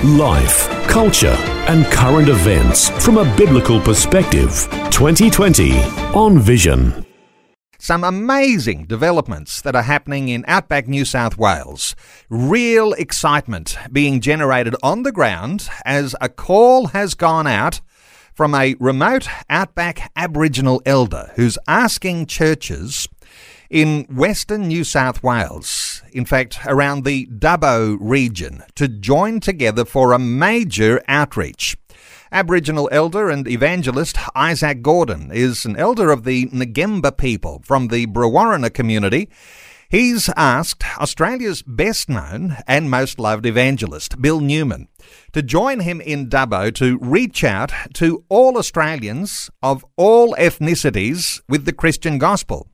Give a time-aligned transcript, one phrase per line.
[0.00, 1.36] Life, culture,
[1.68, 4.66] and current events from a biblical perspective.
[4.90, 5.78] 2020
[6.12, 7.06] on Vision.
[7.78, 11.94] Some amazing developments that are happening in outback New South Wales.
[12.28, 17.80] Real excitement being generated on the ground as a call has gone out
[18.34, 23.06] from a remote outback Aboriginal elder who's asking churches
[23.70, 30.12] in Western New South Wales, in fact, around the Dubbo region, to join together for
[30.12, 31.76] a major outreach.
[32.30, 38.06] Aboriginal elder and evangelist Isaac Gordon is an elder of the Ngemba people from the
[38.06, 39.28] Brewarrina community.
[39.90, 44.88] He's asked Australia's best known and most loved evangelist, Bill Newman,
[45.34, 51.66] to join him in Dubbo to reach out to all Australians of all ethnicities with
[51.66, 52.71] the Christian gospel.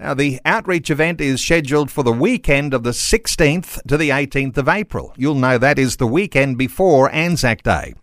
[0.00, 4.56] Now, the outreach event is scheduled for the weekend of the 16th to the 18th
[4.56, 5.12] of April.
[5.16, 7.94] You'll know that is the weekend before Anzac Day.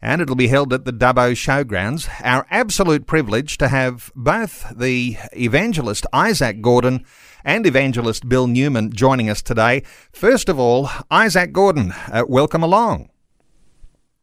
[0.00, 2.08] And it'll be held at the Dubbo Showgrounds.
[2.24, 7.04] Our absolute privilege to have both the evangelist Isaac Gordon
[7.44, 9.82] and evangelist Bill Newman joining us today.
[10.10, 13.10] First of all, Isaac Gordon, uh, welcome along.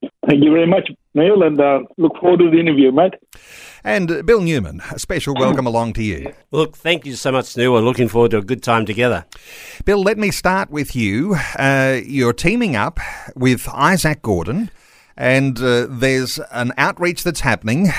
[0.01, 3.13] Thank you very much, Neil, and uh, look forward to the interview, mate.
[3.83, 6.33] And uh, Bill Newman, a special welcome along to you.
[6.51, 7.71] Look, thank you so much, Neil.
[7.73, 9.25] We're looking forward to a good time together.
[9.85, 11.37] Bill, let me start with you.
[11.57, 12.99] Uh, you're teaming up
[13.35, 14.69] with Isaac Gordon,
[15.15, 17.89] and uh, there's an outreach that's happening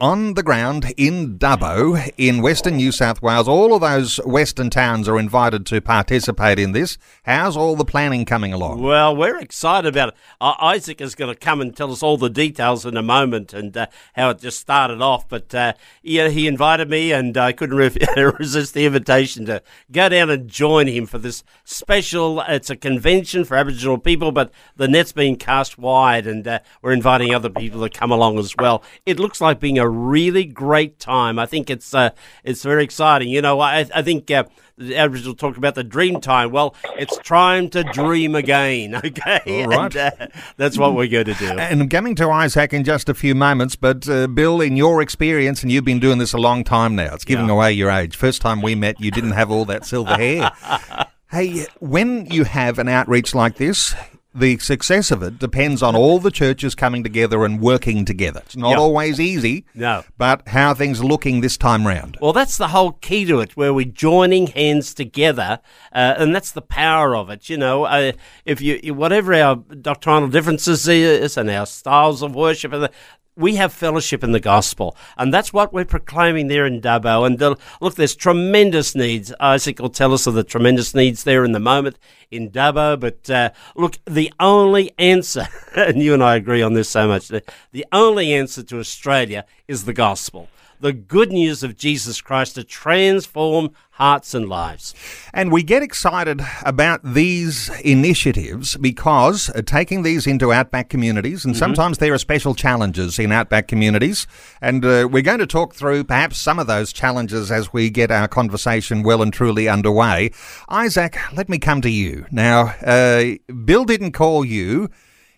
[0.00, 3.48] on the ground in Dubbo in Western New South Wales.
[3.48, 6.98] All of those Western towns are invited to participate in this.
[7.24, 8.80] How's all the planning coming along?
[8.80, 10.14] Well, we're excited about it.
[10.40, 13.52] Uh, Isaac is going to come and tell us all the details in a moment
[13.52, 15.28] and uh, how it just started off.
[15.28, 17.96] But uh, yeah, he invited me, and I couldn't re-
[18.38, 22.40] resist the invitation to go down and join him for this special.
[22.42, 26.92] It's a convention for Aboriginal people, but the net's been cast wide, and uh, we're
[26.92, 28.84] inviting other people to come along as well.
[29.04, 31.38] It looks like being a really great time.
[31.38, 32.10] I think it's uh,
[32.44, 33.28] it's very exciting.
[33.28, 34.44] You know, I, I think uh,
[34.76, 36.50] the Aboriginal talk about the dream time.
[36.52, 38.94] Well, it's time to dream again.
[39.08, 39.94] Okay, All right.
[39.96, 40.26] And, uh,
[40.56, 41.46] that's what we're going to do.
[41.58, 45.00] And I'm coming to Isaac in just a few moments, but uh, Bill, in your
[45.02, 47.52] experience, and you've been doing this a long time now, it's giving Yeah.
[47.52, 48.16] away your age.
[48.16, 50.50] First time we met, you didn't have all that silver hair.
[51.30, 53.94] hey, when you have an outreach like this,
[54.34, 58.42] the success of it depends on all the churches coming together and working together.
[58.44, 58.76] It's not Yeah.
[58.78, 60.04] always easy, No.
[60.18, 62.18] but how are things looking this time round?
[62.20, 65.60] Well, that's the whole key to it, where we're joining hands together,
[65.94, 67.48] uh, and that's the power of it.
[67.48, 68.12] You know, uh,
[68.44, 72.90] if you whatever our doctrinal differences is and our styles of worship, and the,
[73.38, 77.24] we have fellowship in the gospel, and that's what we're proclaiming there in Dubbo.
[77.24, 79.32] And uh, look, there's tremendous needs.
[79.38, 81.98] Isaac will tell us of the tremendous needs there in the moment
[82.30, 82.98] in Dubbo.
[82.98, 87.28] But uh, look, the only answer, and you and I agree on this so much,
[87.28, 90.48] the, the only answer to Australia is the gospel
[90.80, 94.94] the good news of Jesus Christ to transform hearts and lives.
[95.34, 101.56] And we get excited about these initiatives because uh, taking these into outback communities, and
[101.56, 104.28] sometimes there are special challenges in outback communities,
[104.60, 108.12] and uh, we're going to talk through perhaps some of those challenges as we get
[108.12, 110.30] our conversation well and truly underway.
[110.68, 112.24] Isaac, let me come to you.
[112.30, 113.34] Now, uh,
[113.64, 114.90] Bill didn't call you,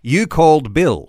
[0.02, 1.08] you called Bill.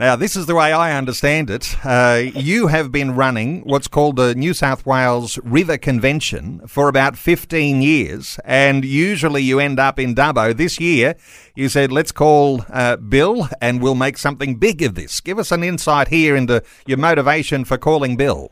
[0.00, 1.76] Now, this is the way I understand it.
[1.84, 7.18] Uh, you have been running what's called the New South Wales River Convention for about
[7.18, 10.56] 15 years, and usually you end up in Dubbo.
[10.56, 11.16] This year,
[11.54, 15.20] you said, let's call uh, Bill and we'll make something big of this.
[15.20, 18.50] Give us an insight here into your motivation for calling Bill.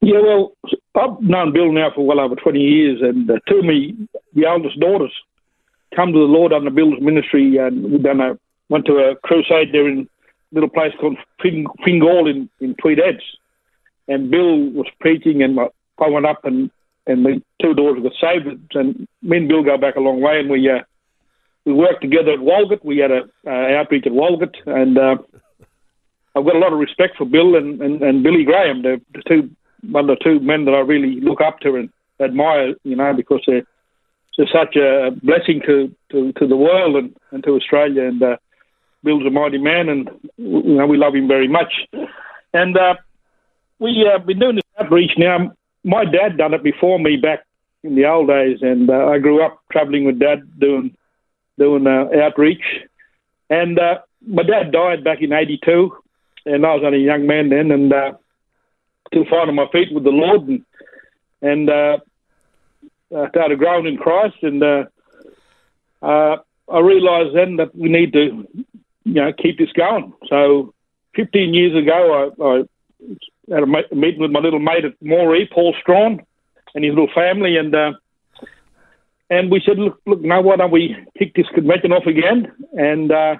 [0.00, 0.52] Yeah, well,
[0.94, 4.46] I've known Bill now for well over 20 years, and uh, two of me, the
[4.46, 5.12] eldest daughters,
[5.94, 8.38] come to the Lord under Bill's ministry, and we've done a,
[8.70, 10.08] went to a crusade there in
[10.52, 13.22] a little place called Fing- Fingal in, in Tweed Heads.
[14.08, 16.70] And Bill was preaching, and I went up, and,
[17.06, 18.74] and the two daughters got saved.
[18.74, 20.80] And me and Bill go back a long way, and we uh,
[21.66, 22.82] we worked together at Walgett.
[22.82, 25.16] We had a uh, outreach at Walgett, and uh,
[26.34, 29.22] I've got a lot of respect for Bill and, and, and Billy Graham, the, the
[29.28, 29.50] two
[29.88, 31.90] one of the two men that I really look up to and
[32.20, 33.64] admire, you know, because they're,
[34.36, 38.04] they're such a blessing to, to, to the world and, and to Australia.
[38.04, 38.36] And uh,
[39.02, 41.72] Bill's a mighty man, and you know we love him very much.
[42.52, 42.94] And uh,
[43.78, 45.52] we have uh, been doing this outreach now.
[45.84, 47.46] My dad done it before me back
[47.82, 50.96] in the old days, and uh, I grew up travelling with dad doing
[51.58, 52.62] doing uh, outreach.
[53.48, 55.96] And uh, my dad died back in '82,
[56.46, 58.12] and I was only a young man then, and uh,
[59.08, 60.64] still finding my feet with the Lord, and
[61.42, 61.98] and uh,
[63.16, 64.84] I started growing in Christ, and uh,
[66.02, 66.36] uh,
[66.70, 68.46] I realised then that we need to,
[69.14, 70.12] you know, keep this going.
[70.28, 70.72] So,
[71.16, 75.74] 15 years ago, I, I had a meeting with my little mate at Moree, Paul
[75.80, 76.24] Strawn,
[76.74, 77.92] and his little family, and uh,
[79.28, 82.52] and we said, look, look, now why don't we kick this convention off again?
[82.72, 83.36] And uh,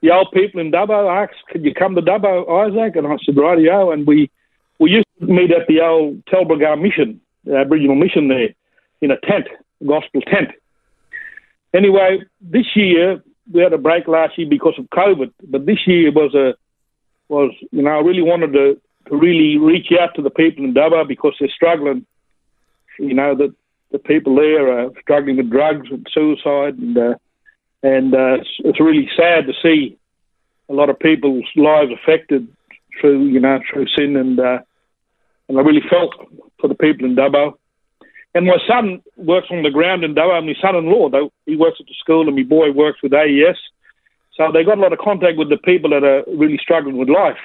[0.00, 2.96] the old people in Dubbo asked, could you come to Dubbo, Isaac?
[2.96, 3.92] And I said, rightio.
[3.92, 4.30] And we
[4.78, 8.54] we used to meet at the old Talbragar Mission, the Aboriginal mission there,
[9.00, 9.48] in a tent,
[9.80, 10.50] a gospel tent.
[11.74, 16.10] Anyway, this year we had a break last year because of COVID, but this year
[16.12, 16.54] was a
[17.28, 20.74] was you know I really wanted to to really reach out to the people in
[20.74, 22.06] Dubbo because they're struggling.
[22.98, 23.54] You know that
[23.90, 27.14] the people there are struggling with drugs and suicide, and uh,
[27.82, 29.98] and uh, it's, it's really sad to see
[30.68, 32.48] a lot of people's lives affected
[33.00, 34.58] through you know through sin, and uh,
[35.48, 36.14] and I really felt
[36.60, 37.54] for the people in Dubbo.
[38.34, 40.36] And my son works on the ground in Dubbo.
[40.38, 43.56] And my son-in-law, though, he works at the school, and my boy works with AES.
[44.36, 47.08] So they got a lot of contact with the people that are really struggling with
[47.08, 47.38] life.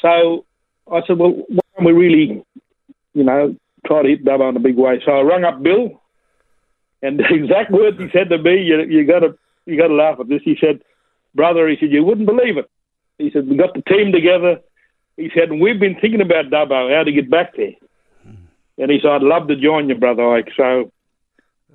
[0.00, 0.46] So
[0.90, 2.44] I said, well, why don't we really,
[3.12, 3.54] you know,
[3.86, 5.02] try to hit Dubbo in a big way?
[5.04, 6.00] So I rang up Bill,
[7.02, 9.36] and the exact words he said to me, you, you got to
[9.66, 10.42] you got to laugh at this.
[10.44, 10.80] He said,
[11.34, 12.70] brother, he said, you wouldn't believe it.
[13.18, 14.60] He said, we got the team together.
[15.16, 17.72] He said, we've been thinking about Dubbo, how to get back there.
[18.78, 20.50] And he said, I'd love to join you, brother Ike.
[20.56, 20.90] So,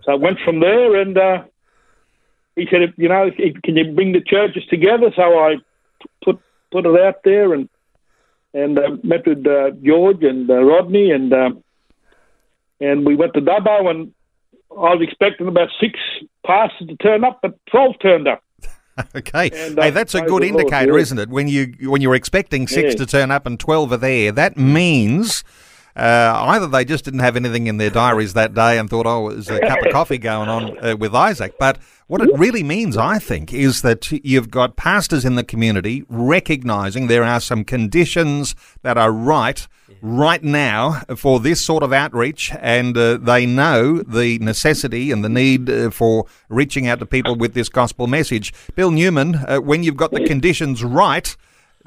[0.04, 1.44] so I went from there, and uh,
[2.56, 3.32] he said, you know,
[3.64, 5.12] can you bring the churches together?
[5.16, 5.56] So I
[6.24, 6.40] put
[6.72, 7.70] put it out there, and
[8.54, 11.52] and uh, met with uh, George and uh, Rodney, and uh,
[12.80, 14.14] and we went to Dubbo, and
[14.72, 16.00] I was expecting about six
[16.46, 18.44] pastors to turn up, but twelve turned up.
[19.16, 21.30] okay, and, uh, hey, that's a good indicator, isn't it?
[21.30, 23.00] When you when you're expecting six yeah.
[23.00, 25.44] to turn up and twelve are there, that means.
[26.00, 29.30] Uh, either they just didn't have anything in their diaries that day and thought, oh,
[29.30, 31.56] there's a cup of coffee going on uh, with Isaac.
[31.60, 36.06] But what it really means, I think, is that you've got pastors in the community
[36.08, 39.68] recognizing there are some conditions that are right
[40.02, 45.30] right now for this sort of outreach, and uh, they know the necessity and the
[45.30, 48.54] need uh, for reaching out to people with this gospel message.
[48.76, 51.36] Bill Newman, uh, when you've got the conditions right,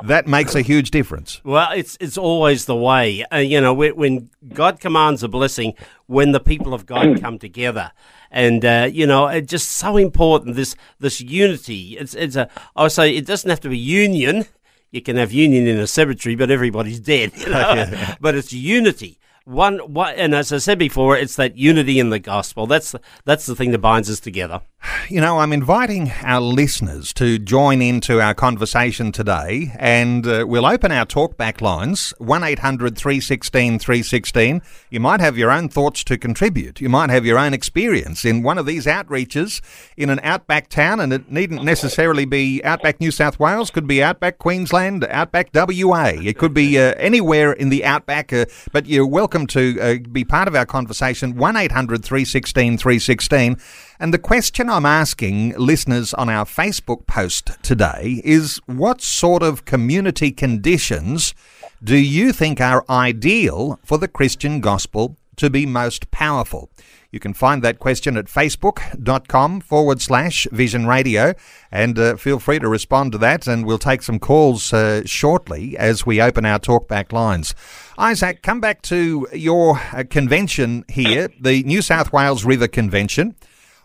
[0.03, 1.41] that makes a huge difference.
[1.44, 3.25] Well, it's it's always the way.
[3.33, 5.75] Uh, you know, when God commands a blessing,
[6.06, 7.93] when the people of God come together,
[8.31, 10.56] and uh, you know, it's just so important.
[10.56, 11.97] This this unity.
[11.99, 12.49] It's it's a.
[12.75, 14.47] I would say it doesn't have to be union.
[14.91, 17.33] You can have union in a cemetery, but everybody's dead.
[17.39, 18.15] You know?
[18.21, 22.19] But it's unity one, one, and as I said before, it's that unity in the
[22.19, 22.67] gospel.
[22.67, 22.94] That's
[23.25, 24.62] that's the thing that binds us together.
[25.09, 30.67] You know, I'm inviting our listeners to join into our conversation today, and uh, we'll
[30.67, 34.62] open our talkback lines 1 800 316 316.
[34.91, 36.81] You might have your own thoughts to contribute.
[36.81, 39.61] You might have your own experience in one of these outreaches
[39.97, 44.03] in an outback town, and it needn't necessarily be outback New South Wales, could be
[44.03, 46.12] outback Queensland, outback WA.
[46.15, 50.24] It could be uh, anywhere in the outback, uh, but you're welcome to uh, be
[50.24, 53.56] part of our conversation 1 800 316 316.
[53.98, 59.65] And the question I'm asking listeners on our Facebook post today is what sort of
[59.65, 61.34] community conditions
[61.82, 66.70] do you think are ideal for the Christian gospel to be most powerful?
[67.11, 71.34] You can find that question at facebook.com forward slash vision radio
[71.72, 75.77] and uh, feel free to respond to that and we'll take some calls uh, shortly
[75.77, 77.56] as we open our talkback lines.
[77.99, 83.34] Isaac, come back to your uh, convention here, the New South Wales River Convention.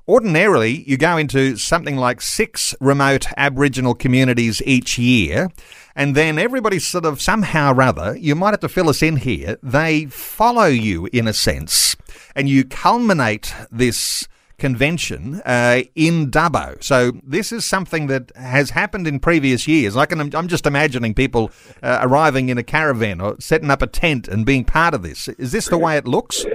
[0.08, 5.50] Ordinarily, you go into something like six remote Aboriginal communities each year,
[5.98, 9.18] and then everybody sort of somehow or other, you might have to fill us in
[9.18, 11.98] here, they follow you in a sense,
[12.36, 14.28] and you culminate this
[14.60, 16.82] convention uh, in Dubbo.
[16.84, 19.98] So this is something that has happened in previous years.
[19.98, 21.52] I can, I'm just imagining people
[21.82, 25.28] uh, arriving in a caravan or setting up a tent and being part of this.
[25.28, 26.46] Is this the way it looks?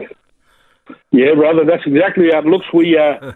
[1.10, 2.66] Yeah, brother, that's exactly how it looks.
[2.72, 3.32] We uh,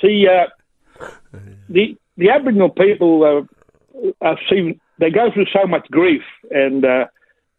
[0.00, 3.24] see uh, the the Aboriginal people.
[3.24, 7.06] Uh, I've seen they go through so much grief, and uh,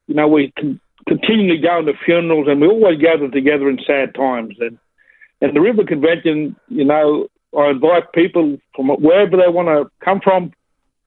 [0.07, 4.15] you know we con- continually go to funerals, and we always gather together in sad
[4.15, 4.55] times.
[4.59, 4.77] And
[5.41, 10.21] and the River Convention, you know, I invite people from wherever they want to come
[10.21, 10.53] from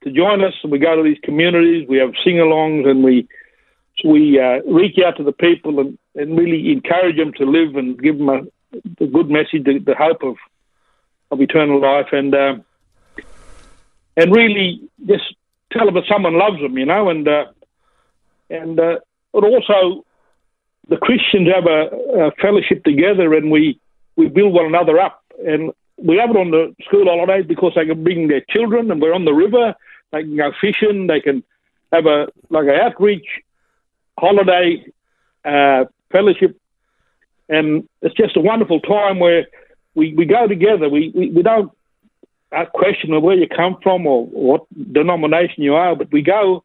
[0.03, 0.55] to join us.
[0.62, 3.29] And we go to these communities, we have sing-alongs, and we
[4.05, 8.00] we uh, reach out to the people and, and really encourage them to live and
[8.03, 8.41] give them a,
[9.00, 10.37] a good message, the, the hope of
[11.31, 12.57] of eternal life, and uh,
[14.17, 15.35] and really just
[15.76, 17.47] tell them that someone loves them, you know, and uh,
[18.50, 18.99] and uh,
[19.33, 20.04] but also
[20.88, 23.81] the Christians have a, a fellowship together, and we
[24.16, 27.87] we build one another up, and we have it on the school holidays because they
[27.87, 29.75] can bring their children, and we're on the river.
[30.12, 31.07] They can go fishing.
[31.07, 31.43] They can
[31.93, 33.26] have a like an outreach
[34.19, 34.87] holiday
[35.45, 36.57] uh, fellowship,
[37.49, 39.47] and it's just a wonderful time where
[39.95, 40.88] we, we go together.
[40.88, 41.73] We, we, we don't
[42.73, 46.64] question of where you come from or what denomination you are, but we go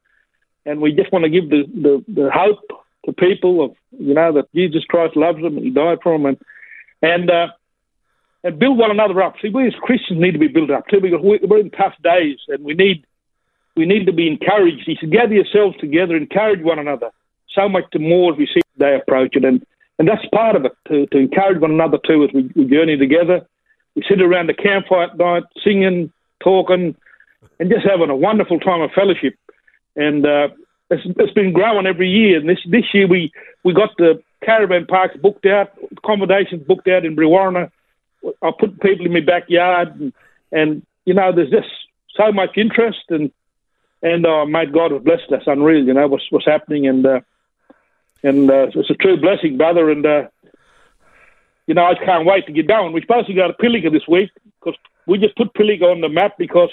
[0.66, 2.60] and we just want to give the, the, the hope
[3.06, 6.26] to people of you know that Jesus Christ loves them and He died for them
[6.26, 6.38] and
[7.02, 7.48] and uh,
[8.44, 9.36] and build one another up.
[9.42, 12.38] See, we as Christians need to be built up too because we're in tough days
[12.48, 13.06] and we need
[13.76, 14.84] we need to be encouraged.
[14.86, 17.12] He said, gather yourselves together, encourage one another.
[17.56, 19.66] So much the more as we see the day approaching, and
[19.98, 22.98] and that's part of it to, to encourage one another too as we, we journey
[22.98, 23.48] together.
[24.00, 26.96] We sit around the campfire at night, singing, talking,
[27.60, 29.36] and just having a wonderful time of fellowship.
[29.98, 30.48] And uh,
[30.90, 32.40] it's, it's been growing every year.
[32.40, 33.34] And this this year we
[33.66, 37.72] we got the caravan parks booked out, accommodations booked out in Brewarrina.
[38.42, 40.14] I put people in my backyard, and,
[40.54, 41.68] and you know, there's just
[42.16, 43.34] so much interest, and
[44.02, 45.84] and uh, mate, God has blessed us, unreal.
[45.84, 47.20] You know what's what's happening, and uh,
[48.24, 49.90] and uh, it's a true blessing, brother.
[49.90, 50.28] And uh,
[51.70, 52.94] you know, I can't wait to get going.
[52.94, 56.10] We're supposed to go to Pilliga this week because we just put Pilliga on the
[56.10, 56.72] map because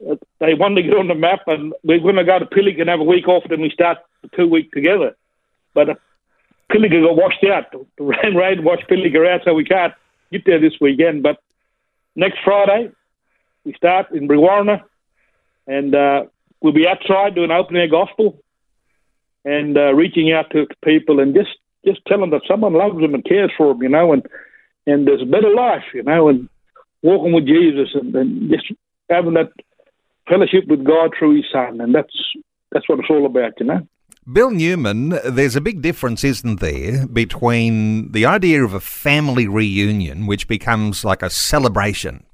[0.00, 2.80] uh, they want to get on the map, and we're going to go to Pilliga
[2.80, 5.14] and have a week off, then we start the two week together.
[5.74, 5.94] But uh,
[6.72, 7.66] Pilliga got washed out.
[7.98, 9.92] The rain rain washed Pilliga out, so we can't
[10.32, 11.22] get there this weekend.
[11.22, 11.36] But
[12.16, 12.90] next Friday,
[13.64, 14.84] we start in Brewarrina,
[15.66, 16.24] and uh,
[16.62, 18.42] we'll be outside doing open air gospel
[19.44, 23.14] and uh, reaching out to people and just just tell them that someone loves them
[23.14, 24.26] and cares for them, you know, and
[24.86, 26.48] and there's a better life, you know, and
[27.02, 28.72] walking with Jesus and, and just
[29.10, 29.52] having that
[30.28, 32.14] fellowship with God through His Son, and that's
[32.72, 33.86] that's what it's all about, you know.
[34.30, 40.26] Bill Newman, there's a big difference, isn't there, between the idea of a family reunion,
[40.26, 42.26] which becomes like a celebration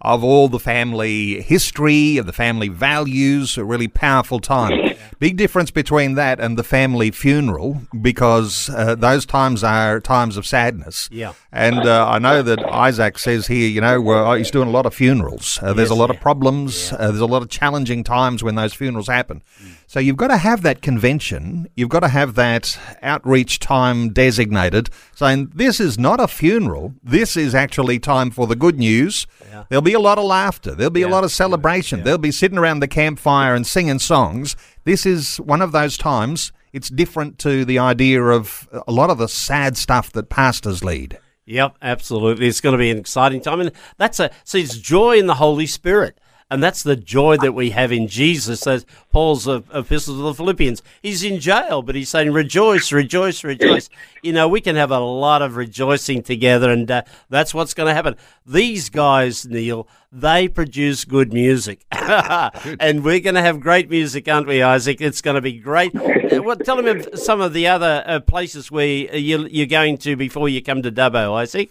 [0.00, 4.94] of all the family history, of the family values, a really powerful time.
[5.18, 10.46] Big difference between that and the family funeral because uh, those times are times of
[10.46, 11.08] sadness.
[11.10, 11.32] Yeah.
[11.50, 14.84] And uh, I know that Isaac says here, you know, well, he's doing a lot
[14.84, 15.58] of funerals.
[15.62, 16.16] Uh, there's Yes, a lot yeah.
[16.16, 16.92] of problems.
[16.92, 19.42] Uh, there's a lot of challenging times when those funerals happen.
[19.86, 21.68] So you've got to have that convention.
[21.76, 26.94] You've got to have that outreach time designated, saying this is not a funeral.
[27.02, 29.26] This is actually time for the good news.
[29.68, 30.74] There'll be a lot of laughter.
[30.74, 32.04] There'll be a lot of celebration.
[32.04, 34.54] They'll be sitting around the campfire and singing songs.
[34.84, 36.52] This is one of those times.
[36.74, 41.18] It's different to the idea of a lot of the sad stuff that pastors lead.
[41.46, 42.48] Yep, absolutely.
[42.48, 44.60] It's going to be an exciting time, and that's a see.
[44.60, 46.18] It's joy in the Holy Spirit,
[46.50, 48.66] and that's the joy that we have in Jesus.
[48.66, 53.42] As Paul's uh, epistle to the Philippians, he's in jail, but he's saying, "Rejoice, rejoice,
[53.42, 53.88] rejoice."
[54.22, 57.88] You know, we can have a lot of rejoicing together, and uh, that's what's going
[57.88, 58.16] to happen.
[58.46, 64.46] These guys, Neil, they produce good music, and we're going to have great music, aren't
[64.46, 65.00] we, Isaac?
[65.00, 65.94] It's going to be great.
[65.96, 70.14] Uh, well, tell them some of the other uh, places where you, you're going to
[70.16, 71.70] before you come to Dubbo, Isaac.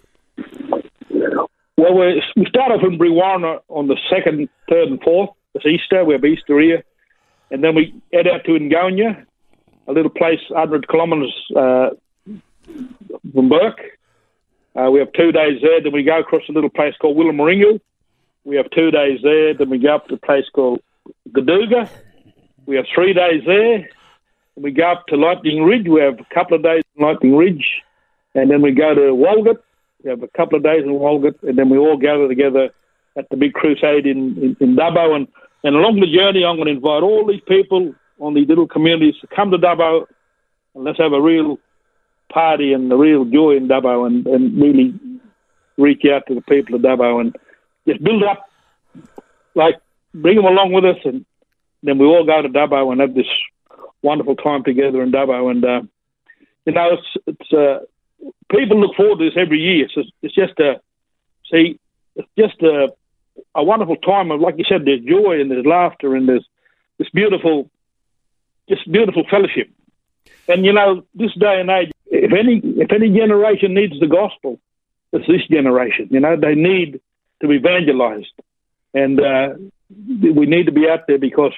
[1.77, 5.31] Well, we we start off in Brewarrina on the second, third, and fourth.
[5.53, 6.05] It's Easter.
[6.05, 6.83] We have Easter here,
[7.51, 9.25] and then we head out to Enngonia,
[9.87, 11.89] a little place 100 kilometres uh,
[13.33, 13.81] from Bourke.
[14.73, 15.81] Uh, we have two days there.
[15.81, 17.81] Then we go across a little place called Weilmoringle.
[18.45, 19.53] We have two days there.
[19.53, 20.81] Then we go up to a place called
[21.29, 21.89] Goodooga.
[22.65, 23.89] We have three days there.
[24.55, 25.87] We go up to Lightning Ridge.
[25.89, 27.81] We have a couple of days in Lightning Ridge,
[28.33, 29.59] and then we go to Walgett.
[30.05, 32.69] Have a couple of days in Walgett, and then we all gather together
[33.17, 35.15] at the big crusade in, in, in Dubbo.
[35.15, 35.27] And,
[35.63, 39.15] and along the journey, I'm going to invite all these people on these little communities
[39.21, 40.05] to come to Dubbo
[40.75, 41.57] and let's have a real
[42.29, 44.93] party and a real joy in Dubbo and, and really
[45.77, 47.35] reach out to the people of Dubbo and
[47.87, 48.49] just build up,
[49.55, 49.79] like,
[50.13, 50.97] bring them along with us.
[51.05, 51.25] And
[51.81, 53.27] then we all go to Dubbo and have this
[54.01, 55.49] wonderful time together in Dubbo.
[55.49, 55.81] And, uh,
[56.65, 57.85] you know, it's, it's, uh,
[58.49, 59.87] people look forward to this every year.
[59.93, 60.81] So it's just a
[61.51, 61.79] see,
[62.15, 62.89] it's just a
[63.53, 66.45] a wonderful time of like you said, there's joy and there's laughter and there's
[66.97, 67.69] this beautiful,
[68.69, 69.69] just beautiful fellowship.
[70.47, 74.59] And you know, this day and age, if any if any generation needs the gospel,
[75.11, 76.07] it's this generation.
[76.11, 76.99] You know, they need
[77.41, 78.33] to be evangelized,
[78.93, 79.49] and uh,
[79.89, 81.53] we need to be out there because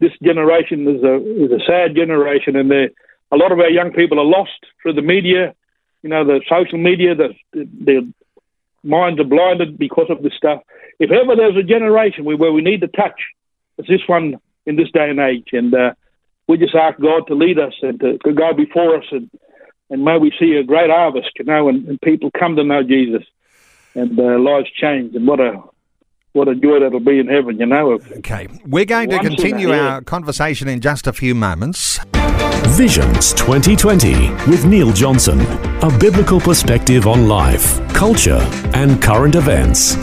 [0.00, 4.20] this generation is a is a sad generation, and a lot of our young people
[4.20, 5.54] are lost through the media,
[6.02, 7.14] you know, the social media.
[7.14, 8.02] The, their
[8.82, 10.62] minds are blinded because of this stuff.
[10.98, 13.20] If ever there's a generation where, where we need to touch,
[13.78, 15.92] it's this one in this day and age, and uh,
[16.48, 19.30] we just ask God to lead us and to, to go before us, and
[19.88, 22.82] and may we see a great harvest, you know, and, and people come to know
[22.82, 23.22] Jesus,
[23.94, 25.62] and uh, lives change, and what a
[26.32, 27.98] what a joy that'll be in heaven, you know.
[28.18, 31.98] Okay, we're going to continue our conversation in just a few moments.
[32.76, 35.40] Visions 2020 with Neil Johnson,
[35.82, 38.40] a biblical perspective on life, culture,
[38.74, 39.96] and current events.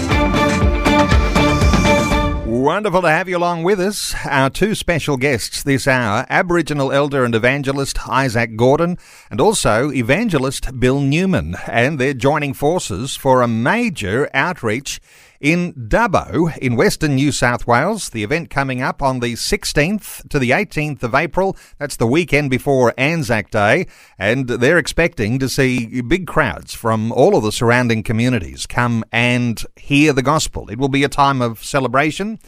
[2.63, 4.16] Wonderful to have you along with us.
[4.25, 8.98] Our two special guests this hour Aboriginal elder and evangelist Isaac Gordon,
[9.30, 11.58] and also evangelist Bill Newman.
[11.68, 15.02] And they're joining forces for a major outreach
[15.44, 18.10] in Dubbo in Western New South Wales.
[18.10, 21.58] The event coming up on the 16th to the 18th of April.
[21.78, 23.86] That's the weekend before Anzac Day.
[24.18, 29.62] And they're expecting to see big crowds from all of the surrounding communities come and
[29.76, 30.70] hear the gospel.
[30.70, 32.40] It will be a time of celebration.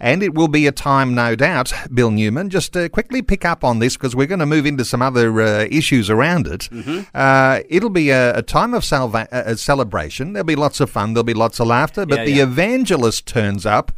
[0.00, 3.64] And it will be a time, no doubt, Bill Newman, just to quickly pick up
[3.64, 6.68] on this because we're going to move into some other uh, issues around it.
[6.70, 7.02] Mm-hmm.
[7.14, 10.32] Uh, it'll be a, a time of salva- celebration.
[10.32, 12.42] There'll be lots of fun, there'll be lots of laughter, but yeah, the yeah.
[12.44, 13.92] evangelist turns up.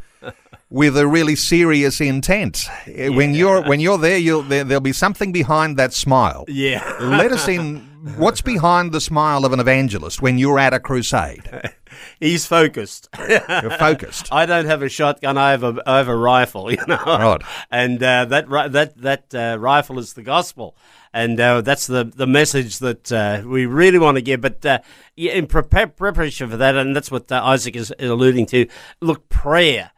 [0.69, 2.65] with a really serious intent.
[2.85, 3.09] Yeah.
[3.09, 6.43] When you're when you're there, you'll there, will be something behind that smile.
[6.47, 6.97] Yeah.
[6.99, 7.77] Let us in.
[8.17, 11.49] What's behind the smile of an evangelist when you're at a crusade?
[12.19, 13.09] He's focused.
[13.17, 14.29] You're focused.
[14.31, 15.37] I don't have a shotgun.
[15.37, 16.71] I have a, I have a rifle.
[16.77, 17.41] You know, right?
[17.71, 20.75] And uh, that that that uh, rifle is the gospel,
[21.13, 24.41] and uh, that's the the message that uh, we really want to give.
[24.41, 24.79] But uh,
[25.15, 28.67] in preparation for that, and that's what uh, Isaac is alluding to.
[29.01, 29.91] Look, prayer.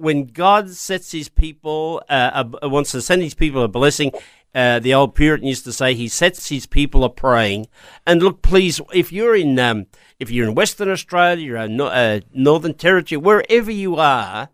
[0.00, 4.12] when God sets His people, wants to send His people a blessing,
[4.54, 7.68] uh, the old Puritan used to say he sets his people a praying.
[8.06, 9.86] And look, please, if you're in um,
[10.18, 14.48] if you're in Western Australia, you're in uh, Northern Territory, wherever you are,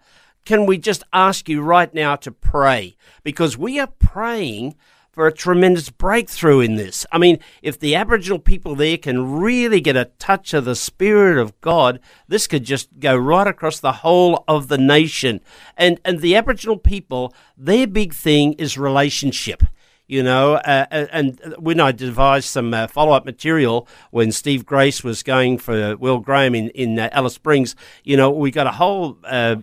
[0.45, 4.75] can we just ask you right now to pray because we are praying
[5.11, 7.07] for a tremendous breakthrough in this.
[7.13, 11.41] I mean, if the Aboriginal people there can really get a touch of the Spirit
[11.41, 15.41] of God, this could just go right across the whole of the nation.
[15.77, 19.63] And and the Aboriginal people, their big thing is relationship
[20.07, 24.67] you know, uh, uh, and when I devised some uh, follow up material when Steve
[24.67, 28.67] Grace was going for Will Graham in, in uh, Alice Springs, you know, we got
[28.67, 29.57] a whole uh,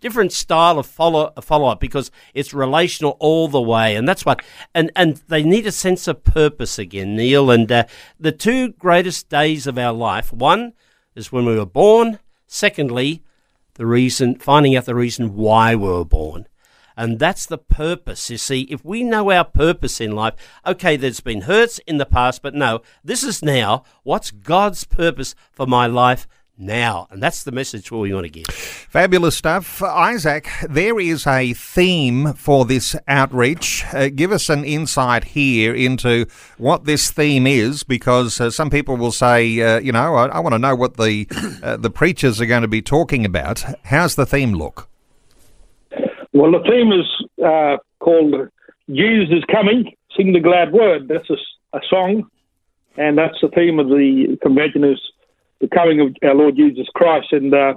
[0.00, 4.42] different style of follow follow up because it's relational all the way, and that's what.
[4.74, 7.50] And and they need a sense of purpose again, Neil.
[7.50, 7.84] And uh,
[8.18, 10.72] the two greatest days of our life: one
[11.14, 12.18] is when we were born.
[12.48, 13.22] Secondly,
[13.74, 16.47] the reason finding out the reason why we were born.
[16.98, 18.28] And that's the purpose.
[18.28, 20.34] You see, if we know our purpose in life,
[20.66, 23.84] okay, there's been hurts in the past, but no, this is now.
[24.02, 26.26] What's God's purpose for my life
[26.58, 27.06] now.
[27.10, 28.46] And that's the message we want to give.
[28.48, 29.80] Fabulous stuff.
[29.80, 33.84] Isaac, there is a theme for this outreach.
[33.92, 38.96] Uh, give us an insight here into what this theme is, because uh, some people
[38.96, 41.28] will say, uh, you know, I, I want to know what the,
[41.62, 43.64] uh, the preachers are going to be talking about.
[43.84, 44.88] How's the theme look?
[46.32, 48.48] Well, the theme is uh, called
[48.90, 51.08] Jesus is Coming, Sing the Glad Word.
[51.08, 51.36] That's a,
[51.76, 52.28] a, song,
[52.96, 55.00] and that's the theme of the convention is
[55.60, 57.32] the coming of our Lord Jesus Christ.
[57.32, 57.74] And, uh,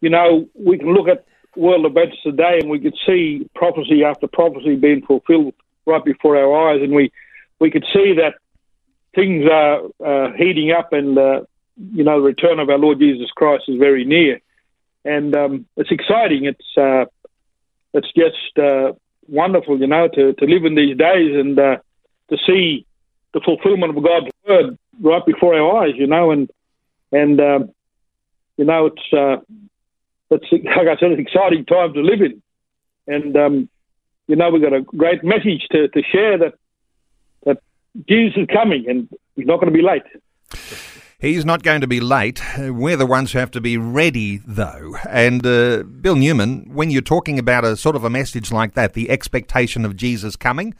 [0.00, 1.24] you know, we can look at
[1.56, 5.54] world events today and we could see prophecy after prophecy being fulfilled
[5.86, 6.82] right before our eyes.
[6.82, 7.12] And we,
[7.58, 8.34] we could see that
[9.14, 11.40] things are uh, heating up and, uh,
[11.92, 14.40] you know, the return of our Lord Jesus Christ is very near.
[15.04, 16.44] And um, it's exciting.
[16.44, 17.06] It's uh,
[17.94, 18.92] it's just uh,
[19.28, 21.76] wonderful, you know, to, to live in these days and uh,
[22.30, 22.86] to see
[23.32, 26.50] the fulfillment of God's word right before our eyes, you know, and
[27.12, 27.70] and um,
[28.56, 29.36] you know it's uh,
[30.30, 32.42] it's like I said, it's exciting time to live in,
[33.06, 33.68] and um,
[34.26, 36.54] you know we've got a great message to, to share that
[37.44, 37.58] that
[38.08, 40.02] Jesus is coming and he's not going to be late.
[41.20, 42.40] He's not going to be late.
[42.56, 44.96] We're the ones who have to be ready, though.
[45.06, 48.94] And uh, Bill Newman, when you're talking about a sort of a message like that,
[48.94, 50.74] the expectation of Jesus coming,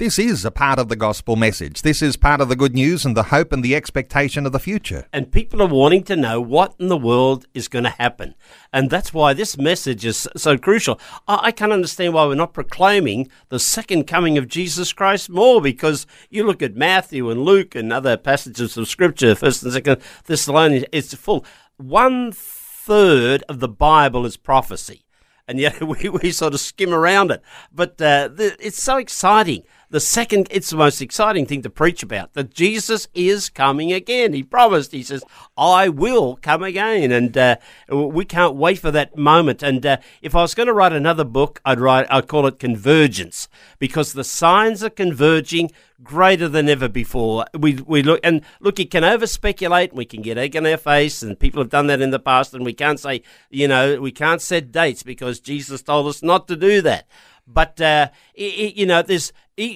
[0.00, 1.82] this is a part of the gospel message.
[1.82, 4.58] This is part of the good news and the hope and the expectation of the
[4.58, 5.06] future.
[5.12, 8.34] And people are wanting to know what in the world is going to happen.
[8.72, 10.98] And that's why this message is so crucial.
[11.28, 16.06] I, can't understand why we're not proclaiming the second coming of Jesus Christ more because
[16.30, 20.86] you look at Matthew and Luke and other passages of Scripture, 1st and 2nd Thessalonians,
[20.92, 21.44] it's full.
[21.76, 25.04] One third of the Bible is prophecy.
[25.50, 27.42] And yet we, we sort of skim around it.
[27.72, 29.64] But uh, the, it's so exciting.
[29.90, 34.32] The second, it's the most exciting thing to preach about that Jesus is coming again.
[34.32, 35.24] He promised, He says,
[35.56, 37.10] I will come again.
[37.10, 37.56] And uh,
[37.90, 39.64] we can't wait for that moment.
[39.64, 42.60] And uh, if I was going to write another book, I'd write, I'd call it
[42.60, 43.48] Convergence
[43.80, 47.44] because the signs are converging greater than ever before.
[47.58, 48.78] We we look and look.
[48.78, 49.92] You can over speculate.
[49.92, 52.54] We can get egg in our face, and people have done that in the past.
[52.54, 56.48] And we can't say, you know, we can't set dates because Jesus told us not
[56.48, 57.06] to do that.
[57.46, 59.32] But uh, it, it, you know, there's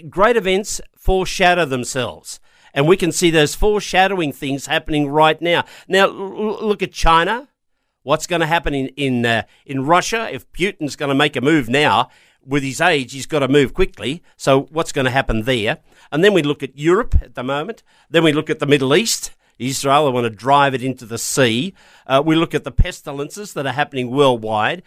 [0.09, 2.41] great events foreshadow themselves.
[2.73, 5.65] And we can see those foreshadowing things happening right now.
[5.87, 7.49] Now, look at China.
[8.03, 11.41] What's going to happen in in uh, in Russia if Putin's going to make a
[11.41, 12.11] move now?
[12.47, 14.23] With his age, he's got to move quickly.
[14.37, 15.79] So, what's going to happen there?
[16.13, 17.83] And then we look at Europe at the moment.
[18.11, 19.33] Then we look at the Middle East.
[19.59, 21.75] Israel, they want to drive it into the sea.
[22.07, 24.83] Uh, we look at the pestilences that are happening worldwide.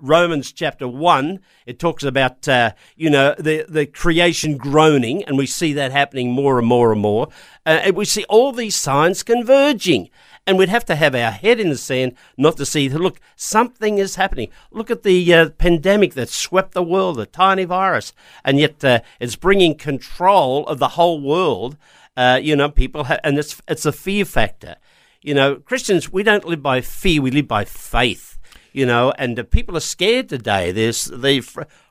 [0.00, 5.46] Romans chapter 1, it talks about, uh, you know, the, the creation groaning, and we
[5.46, 7.28] see that happening more and more and more.
[7.64, 10.10] Uh, and we see all these signs converging.
[10.48, 13.98] And we'd have to have our head in the sand not to see, look, something
[13.98, 14.48] is happening.
[14.70, 18.14] Look at the uh, pandemic that swept the world, the tiny virus,
[18.46, 21.76] and yet uh, it's bringing control of the whole world.
[22.16, 24.76] Uh, you know, people, ha- and it's it's a fear factor.
[25.20, 28.38] You know, Christians, we don't live by fear; we live by faith
[28.72, 30.70] you know, and people are scared today.
[30.70, 31.40] There's the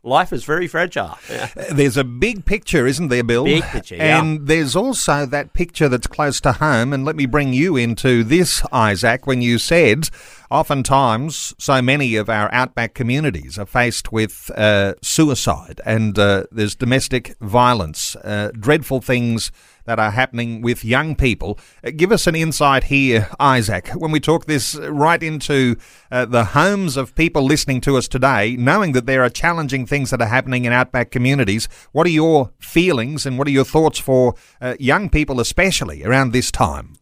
[0.03, 1.17] life is very fragile.
[1.29, 1.49] Yeah.
[1.71, 3.45] There's a big picture, isn't there, Bill?
[3.45, 4.21] Big picture, yeah.
[4.21, 6.93] And there's also that picture that's close to home.
[6.93, 10.10] And let me bring you into this, Isaac, when you said
[10.49, 16.75] oftentimes so many of our outback communities are faced with uh, suicide and uh, there's
[16.75, 19.51] domestic violence, uh, dreadful things
[19.88, 21.57] that are happening with young people.
[21.83, 25.77] Uh, give us an insight here, Isaac, when we talk this right into
[26.12, 30.10] uh, the homes of people listening to us today, knowing that there are challenging things
[30.12, 31.67] that are happening in outback communities.
[31.91, 36.32] What are your feelings and what are your thoughts for uh, young people, especially around
[36.32, 36.95] this time?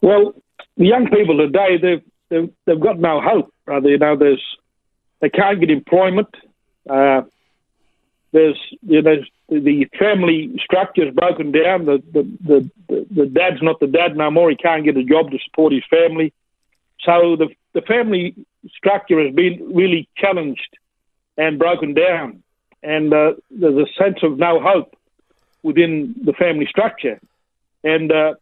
[0.00, 0.34] Well,
[0.76, 3.52] the young people today, they've, they've, they've got no hope.
[3.66, 4.42] You know, there's,
[5.20, 6.28] they can't get employment.
[6.88, 7.22] Uh,
[8.32, 9.16] there's, you know,
[9.48, 11.86] the family structure is broken down.
[11.86, 14.50] The, the, the, the dad's not the dad no more.
[14.50, 16.32] He can't get a job to support his family.
[17.00, 18.34] So the, the family
[18.76, 20.76] structure has been really challenged
[21.38, 22.42] and broken down.
[22.82, 24.94] And uh, there's a sense of no hope
[25.62, 27.18] within the family structure.
[27.82, 28.34] And uh,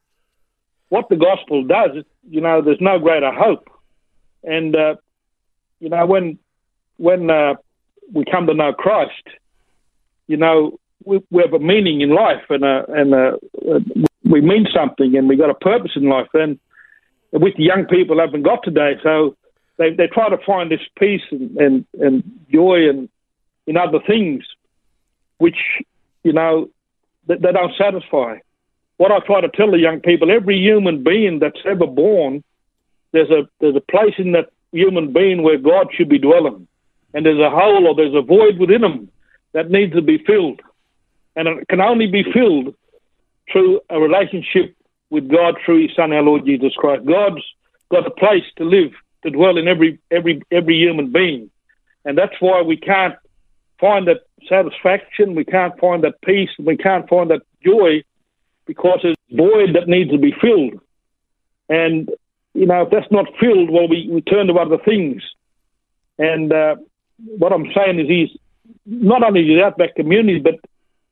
[0.89, 3.69] what the gospel does, you know, there's no greater hope.
[4.43, 4.97] And, uh,
[5.79, 6.39] you know, when,
[6.97, 7.55] when uh,
[8.13, 9.23] we come to know Christ,
[10.27, 13.39] you know, we, we have a meaning in life and a, and a,
[14.25, 16.29] we mean something and we got a purpose in life.
[16.35, 16.59] And
[17.33, 19.37] with the young people haven't got today, so
[19.79, 23.09] they they try to find this peace and, and, and joy and
[23.67, 24.45] in other things,
[25.39, 25.59] which
[26.25, 26.69] you know
[27.27, 28.39] they, they don't satisfy.
[28.97, 32.43] What I try to tell the young people: every human being that's ever born,
[33.13, 36.67] there's a there's a place in that human being where God should be dwelling,
[37.15, 39.11] and there's a hole or there's a void within them
[39.53, 40.61] that needs to be filled
[41.37, 42.75] and it can only be filled
[43.53, 44.75] through a relationship
[45.11, 47.05] with God through His Son, our Lord Jesus Christ.
[47.07, 47.43] God's
[47.91, 48.93] got a place to live,
[49.27, 51.51] to dwell in every every every human being,
[52.05, 53.17] and that's why we can't
[53.79, 58.03] find that satisfaction, we can't find that peace, we can't find that joy,
[58.67, 60.81] because it's void that needs to be filled.
[61.69, 62.11] And
[62.55, 65.23] you know, if that's not filled, well, we, we turn to other things.
[66.19, 66.77] And uh,
[67.19, 68.31] what I'm saying is, he's
[68.87, 70.55] not only the outback community, but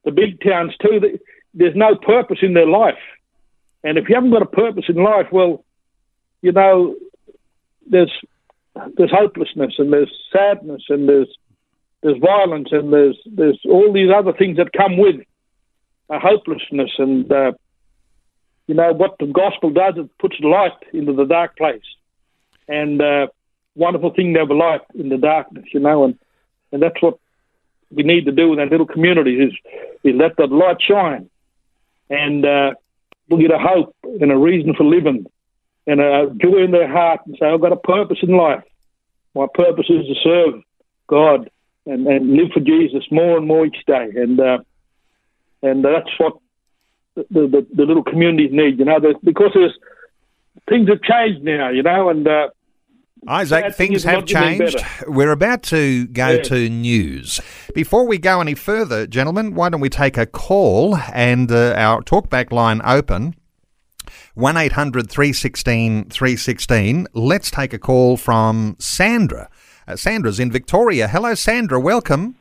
[0.04, 1.18] the big towns too,
[1.52, 2.98] there's no purpose in their life.
[3.82, 5.64] And if you haven't got a purpose in life, well,
[6.40, 6.96] you know,
[7.86, 8.12] there's
[8.96, 11.28] there's hopelessness and there's sadness and there's
[12.02, 15.16] there's violence and there's there's all these other things that come with
[16.10, 17.52] a hopelessness and uh,
[18.66, 21.82] you know what the gospel does it puts light into the dark place.
[22.66, 23.26] And uh,
[23.74, 26.18] wonderful thing to have a light in the darkness you know and
[26.72, 27.18] and that's what
[27.90, 29.52] we need to do in that little community is
[30.02, 31.30] is let the light shine,
[32.10, 32.74] and uh,
[33.28, 35.26] we'll get a hope and a reason for living,
[35.86, 38.62] and a joy in their heart, and say, I've got a purpose in life.
[39.34, 40.62] My purpose is to serve
[41.08, 41.50] God
[41.86, 44.58] and, and live for Jesus more and more each day, and uh,
[45.62, 46.38] and that's what
[47.14, 49.76] the, the, the little communities need, you know, because there's
[50.68, 52.48] things have changed now, you know, and uh,
[53.26, 54.76] Isaac, things have changed.
[55.06, 56.42] We're about to go yeah.
[56.42, 57.40] to news.
[57.74, 62.02] Before we go any further, gentlemen, why don't we take a call and uh, our
[62.02, 63.34] talkback line open?
[64.34, 67.06] 1 800 316 316.
[67.14, 69.48] Let's take a call from Sandra.
[69.86, 71.08] Uh, Sandra's in Victoria.
[71.08, 71.80] Hello, Sandra.
[71.80, 72.36] Welcome.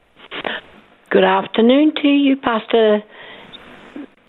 [1.09, 3.03] Good afternoon to you, Pastor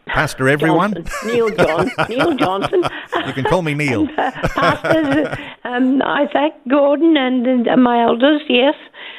[0.07, 0.94] Pastor everyone.
[0.94, 1.28] Johnson.
[1.28, 2.83] Neil John, Neil Johnson.
[3.26, 4.07] You can call me Neil.
[4.16, 8.74] Pastor, um, Isaac Gordon and, and my elders, yes,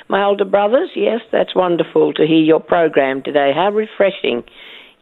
[0.09, 1.21] my older brothers, yes.
[1.31, 3.51] That's wonderful to hear your program today.
[3.53, 4.43] How refreshing.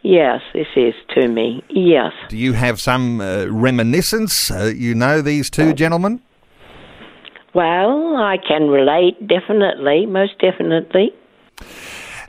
[0.04, 1.64] Yes, this is to me.
[1.70, 2.12] Yes.
[2.28, 4.50] Do you have some uh, reminiscence?
[4.50, 6.20] Uh, you know these two gentlemen?
[7.54, 11.14] Well, I can relate, definitely, most definitely.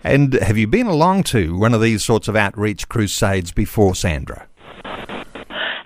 [0.05, 4.47] And have you been along to one of these sorts of outreach crusades before, Sandra?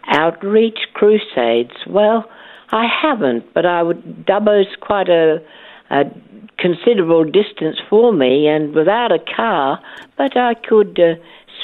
[0.09, 1.73] Outreach crusades.
[1.87, 2.29] Well,
[2.69, 4.27] I haven't, but I would.
[4.27, 5.41] Dubbo's quite a,
[5.89, 6.03] a
[6.59, 9.79] considerable distance for me, and without a car,
[10.17, 11.15] but I could uh,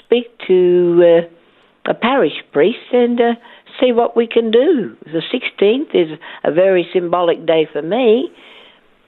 [0.06, 3.34] speak to uh, a parish priest and uh,
[3.80, 4.96] see what we can do.
[5.06, 8.32] The 16th is a very symbolic day for me.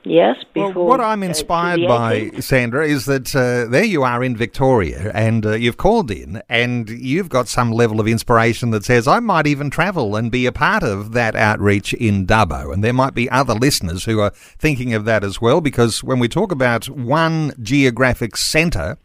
[0.04, 0.74] Yes, before.
[0.74, 4.38] Well, what I'm uh, inspired the by, Sandra, is that uh, there you are in
[4.38, 9.06] Victoria and uh, you've called in and you've got some level of inspiration that says,
[9.06, 12.74] I might even travel and be a part of that outreach in Dubbo.
[12.74, 16.20] And there might be other listeners who are thinking of that as well, because when
[16.20, 18.98] we talk about one geographic centre,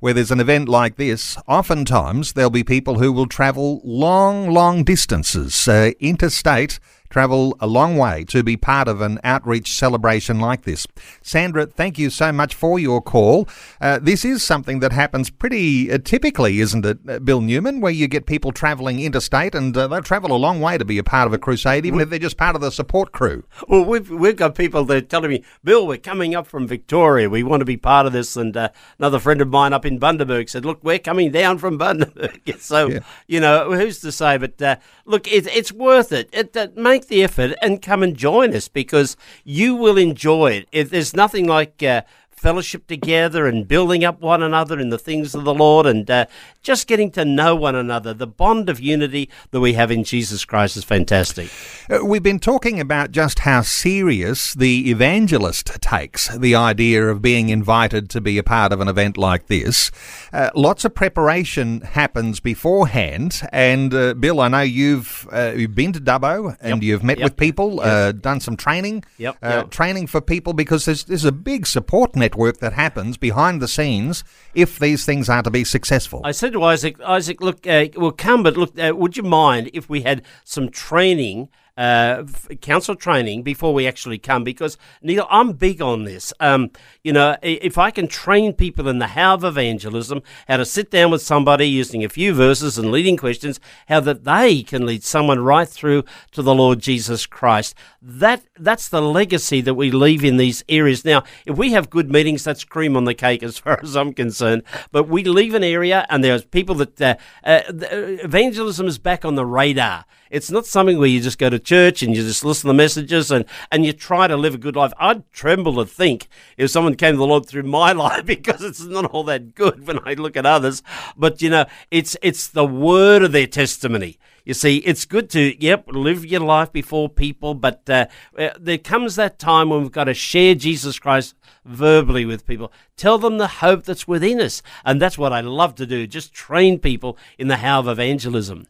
[0.00, 4.82] where there's an event like this, oftentimes there'll be people who will travel long, long
[4.82, 6.80] distances, uh, interstate,
[7.10, 10.86] travel a long way to be part of an outreach celebration like this.
[11.22, 13.48] Sandra, thank you so much for your call.
[13.80, 17.92] Uh, this is something that happens pretty uh, typically, isn't it, uh, Bill Newman, where
[17.92, 21.04] you get people travelling interstate and uh, they'll travel a long way to be a
[21.04, 23.44] part of a crusade, even if they're just part of the support crew.
[23.68, 27.28] Well, we've we've got people that are telling me, Bill, we're coming up from Victoria.
[27.28, 28.36] We want to be part of this.
[28.36, 31.78] And uh, another friend of mine up in Bundaberg said, look, we're coming down from
[31.78, 32.60] Bundaberg.
[32.60, 33.00] so Yeah.
[33.26, 34.36] you know, who's to say?
[34.38, 36.28] But uh, look, it, it's worth it.
[36.32, 36.68] it uh,
[37.00, 40.90] make the effort and come and join us because you will enjoy it.
[40.90, 41.82] There's nothing like.
[41.82, 42.02] Uh,
[42.40, 46.24] Fellowship together and building up one another in the things of the Lord and uh,
[46.62, 48.14] just getting to know one another.
[48.14, 51.50] The bond of unity that we have in Jesus Christ is fantastic.
[51.90, 57.50] Uh, We've been talking about just how serious the evangelist takes the idea of being
[57.50, 59.90] invited to be a part of an event like this.
[60.32, 65.92] Uh, lots of preparation happens beforehand, and uh, Bill, I know you've uh, you've been
[65.92, 66.82] to Dubbo and Yep.
[66.82, 67.24] you've met Yep.
[67.24, 69.36] with people, uh, done some training, Yep.
[69.42, 69.70] Uh, Yep.
[69.70, 72.29] training for people because there's there's a big support network
[72.60, 76.20] that happens behind the scenes if these things are to be successful.
[76.24, 79.70] I said to Isaac, Isaac, look, uh, we'll come, but look, uh, would you mind
[79.72, 82.24] if we had some training, uh,
[82.60, 84.44] council training before we actually come?
[84.44, 86.32] Because Neil, I'm big on this.
[86.40, 86.70] Um,
[87.02, 90.90] you know, if I can train people in the how of evangelism, how to sit
[90.90, 95.04] down with somebody using a few verses and leading questions, how that they can lead
[95.04, 97.74] someone right through to the Lord Jesus Christ.
[98.02, 101.04] That that's the legacy that we leave in these areas.
[101.04, 104.12] Now, if we have good meetings, that's cream on the cake as far as I'm
[104.12, 104.62] concerned.
[104.90, 109.34] But we leave an area, and there's people that uh, uh, evangelism is back on
[109.34, 110.04] the radar.
[110.30, 112.74] It's not something where you just go to church and you just listen to the
[112.74, 114.92] messages and, and you try to live a good life.
[114.98, 118.82] I'd tremble to think if someone came to the Lord through my life because it's
[118.82, 120.82] not all that good when I look at others.
[121.16, 124.18] But you know, it's it's the word of their testimony.
[124.44, 128.06] You see, it's good to, yep, live your life before people, but uh,
[128.38, 132.72] uh, there comes that time when we've got to share Jesus Christ verbally with people.
[132.96, 134.62] Tell them the hope that's within us.
[134.84, 138.66] And that's what I love to do, just train people in the how of evangelism.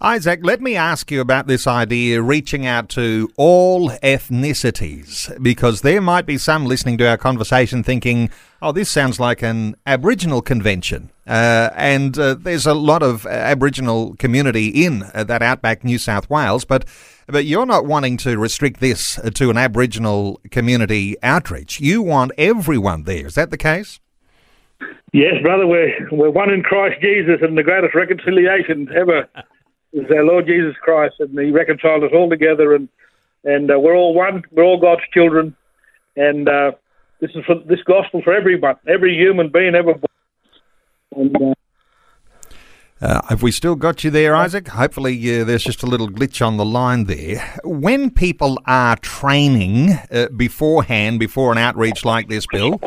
[0.00, 6.00] Isaac, let me ask you about this idea reaching out to all ethnicities, because there
[6.00, 11.10] might be some listening to our conversation thinking, oh, this sounds like an Aboriginal convention.
[11.26, 15.98] Uh, and uh, there's a lot of uh, Aboriginal community in uh, that outback New
[15.98, 16.84] South Wales, but
[17.26, 21.80] but you're not wanting to restrict this uh, to an Aboriginal community outreach.
[21.80, 23.26] You want everyone there.
[23.26, 24.00] Is that the case?
[25.12, 29.26] Yes, brother, we're, we're one in Christ Jesus, and the greatest reconciliation ever
[29.92, 32.88] is our Lord Jesus Christ, and He reconciled us all together, and
[33.44, 34.42] and uh, we're all one.
[34.50, 35.56] We're all God's children,
[36.16, 36.72] and uh,
[37.20, 40.04] this is for this gospel for everyone, every human being ever born.
[41.12, 41.54] And, uh,
[42.98, 44.68] Uh, have we still got you there, Isaac?
[44.68, 47.60] Hopefully, uh, there's just a little glitch on the line there.
[47.62, 52.80] When people are training uh, beforehand, before an outreach like this, Bill,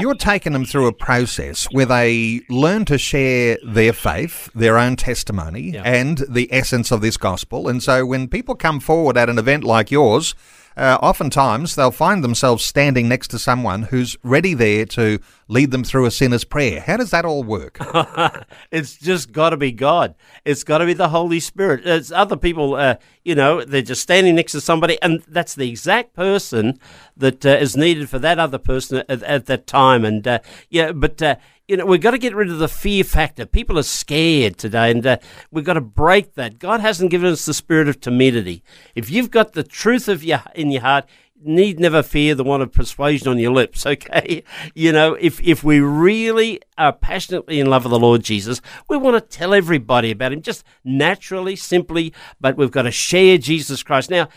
[0.00, 4.96] you're taking them through a process where they learn to share their faith, their own
[4.96, 5.82] testimony, Yeah.
[5.84, 7.68] and the essence of this gospel.
[7.68, 10.34] And so, when people come forward at an event like yours,
[10.76, 15.84] uh, oftentimes they'll find themselves standing next to someone who's ready there to lead them
[15.84, 16.80] through a sinner's prayer.
[16.80, 17.78] How does that all work?
[18.70, 20.14] it's just got to be God.
[20.44, 21.86] It's got to be the Holy Spirit.
[21.86, 25.68] It's other people, uh, you know, they're just standing next to somebody, and that's the
[25.68, 26.78] exact person
[27.16, 30.04] that uh, is needed for that other person at, at that time.
[30.04, 30.38] And uh,
[30.70, 31.36] yeah, but uh,
[31.68, 33.46] you know, we've got to get rid of the fear factor.
[33.46, 35.16] People are scared today, and uh,
[35.50, 36.58] we've got to break that.
[36.58, 38.62] God hasn't given us the spirit of timidity.
[38.94, 41.06] If you've got the truth of your in your heart,
[41.44, 44.42] need never fear the want of persuasion on your lips, okay?
[44.74, 48.96] You know, if, if we really are passionately in love with the Lord Jesus, we
[48.96, 53.82] want to tell everybody about him just naturally, simply, but we've got to share Jesus
[53.82, 54.10] Christ.
[54.10, 54.28] Now,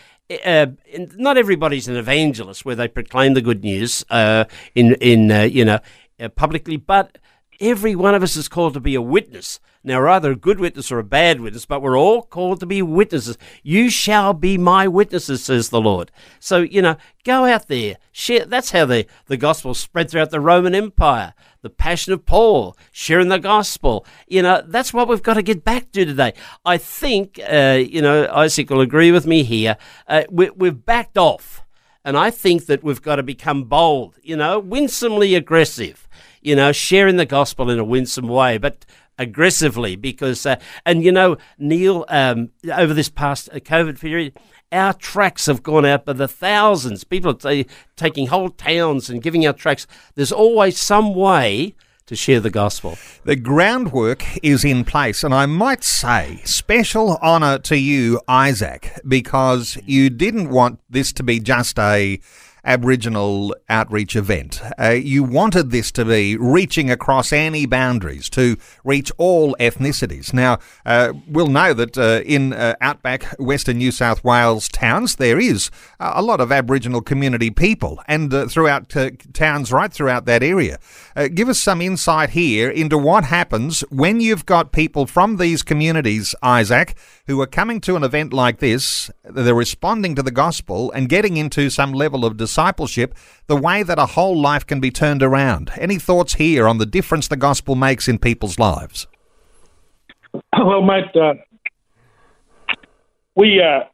[0.44, 0.66] uh,
[1.16, 5.64] not everybody's an evangelist where they proclaim the good news uh, in, in uh, you
[5.64, 5.78] know,
[6.34, 7.18] publicly, but
[7.60, 9.60] every one of us is called to be a witness.
[9.84, 12.82] Now, either a good witness or a bad witness, but we're all called to be
[12.82, 13.38] witnesses.
[13.62, 16.10] You shall be my witnesses, says the Lord.
[16.40, 18.44] So, you know, go out there, share.
[18.44, 21.32] That's how the, the gospel spread throughout the Roman Empire.
[21.62, 24.04] The passion of Paul, sharing the gospel.
[24.26, 26.34] You know, that's what we've got to get back to today.
[26.64, 29.76] I think, uh, you know, Isaac will agree with me here.
[30.06, 31.64] Uh, we, we've backed off.
[32.08, 36.08] And I think that we've got to become bold, you know, winsomely aggressive,
[36.40, 38.56] you know, sharing the gospel in a winsome way.
[38.56, 38.86] But
[39.18, 44.32] aggressively because, uh, and you know, Neil, um, over this past uh, COVID period,
[44.72, 47.04] our tracks have gone out by the thousands.
[47.04, 49.86] People are t- taking whole towns and giving out tracks.
[50.14, 51.74] There's always some way
[52.08, 52.98] to share the gospel.
[53.24, 59.78] The groundwork is in place, and I might say special honour to you, Isaac, because
[59.84, 62.18] you didn't want this to be just a
[62.68, 64.60] Aboriginal outreach event.
[64.78, 70.34] Uh, you wanted this to be reaching across any boundaries to reach all ethnicities.
[70.34, 75.40] Now, uh, we'll know that uh, in uh, outback Western New South Wales towns there
[75.40, 80.42] is a lot of Aboriginal community people, and uh, throughout uh, towns right throughout that
[80.42, 80.78] area.
[81.32, 86.34] give us some insight here into what happens when you've got people from these communities,
[86.42, 86.94] Isaac,
[87.28, 89.10] who are coming to an event like this.
[89.22, 93.14] They're responding to the gospel and getting into some level of discipleship,
[93.46, 95.70] the way that a whole life can be turned around.
[95.76, 99.06] Any thoughts here on the difference the gospel makes in people's lives?
[100.56, 101.34] Well, mate, uh,
[103.36, 103.84] we uh,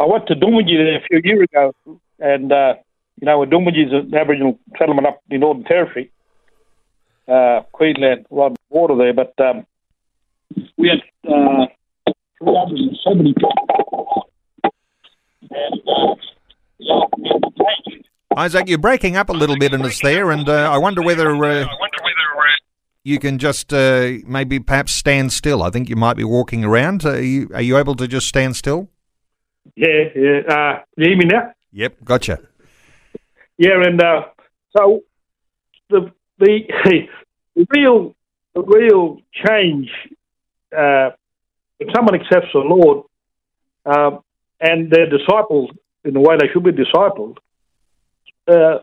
[0.00, 1.72] I went to there a few years ago,
[2.18, 2.74] and uh,
[3.20, 6.10] you know, Doomadgee is an Aboriginal settlement up in the Northern Territory,
[7.28, 9.14] uh, Queensland, right water there.
[9.14, 9.64] But um,
[10.76, 10.98] we had
[12.40, 14.28] uh, 370 people,
[15.50, 16.14] and uh,
[18.36, 21.44] Isaac, you're breaking up a little bit in us there, and uh, I wonder whether
[21.44, 21.66] uh,
[23.02, 25.62] you can just uh, maybe perhaps stand still.
[25.62, 27.04] I think you might be walking around.
[27.04, 28.88] Are you, are you able to just stand still?
[29.74, 30.40] Yeah, yeah.
[30.48, 31.52] Uh, you hear me now?
[31.72, 32.38] Yep, gotcha.
[33.56, 34.22] Yeah, and uh,
[34.76, 35.00] so
[35.90, 36.60] the the
[37.56, 38.14] the real
[38.54, 39.90] the real change
[40.76, 41.10] uh,
[41.78, 43.04] when someone accepts the Lord
[43.86, 44.18] uh,
[44.60, 47.38] and they're discipled in the way they should be discipled,
[48.48, 48.78] uh,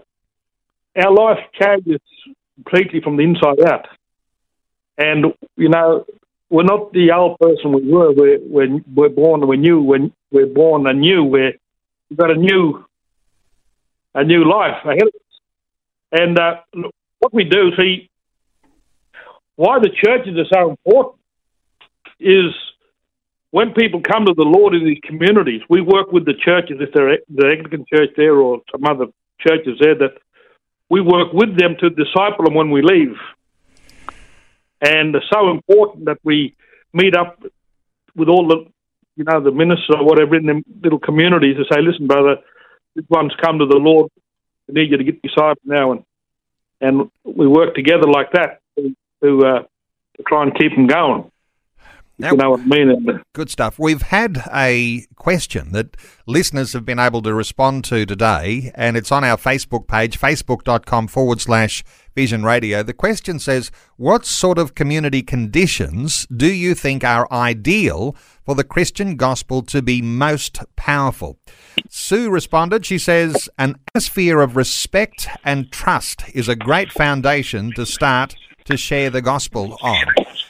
[0.95, 2.01] our life changes
[2.55, 3.87] completely from the inside out.
[4.97, 6.05] And, you know,
[6.49, 8.13] we're not the old person we were.
[8.13, 11.23] We're, we're, we're born, we're new, we're, we're born anew.
[11.23, 11.53] We're,
[12.09, 12.85] we've got a new,
[14.13, 16.21] a new life ahead of us.
[16.21, 16.55] And uh,
[17.19, 18.09] what we do, see,
[19.57, 21.19] why the churches are so important
[22.19, 22.53] is
[23.51, 26.93] when people come to the Lord in these communities, we work with the churches, if
[26.93, 29.05] they're the Anglican church there or some other
[29.39, 30.17] churches there, that
[30.89, 33.15] we work with them to disciple them when we leave.
[34.81, 36.55] And it's so important that we
[36.93, 37.41] meet up
[38.15, 38.65] with all the,
[39.15, 42.37] you know, the ministers or whatever in the little communities to say, listen, brother,
[42.95, 44.11] this one's come to the Lord.
[44.67, 45.91] We need you to get discipled now.
[45.93, 46.03] And,
[46.81, 49.59] and we work together like that to, to, uh,
[50.17, 51.31] to try and keep them going.
[52.17, 53.09] Now, you know what I mean?
[53.09, 53.77] Uh, Good stuff.
[53.77, 59.11] We've had a question that listeners have been able to respond to today, and it's
[59.11, 61.83] on our Facebook page, facebook.com forward slash
[62.15, 62.81] Vision Radio.
[62.81, 68.63] The question says, What sort of community conditions do you think are ideal for the
[68.63, 71.37] Christian gospel to be most powerful?
[71.89, 77.85] Sue responded, She says, An atmosphere of respect and trust is a great foundation to
[77.85, 80.05] start to share the gospel on.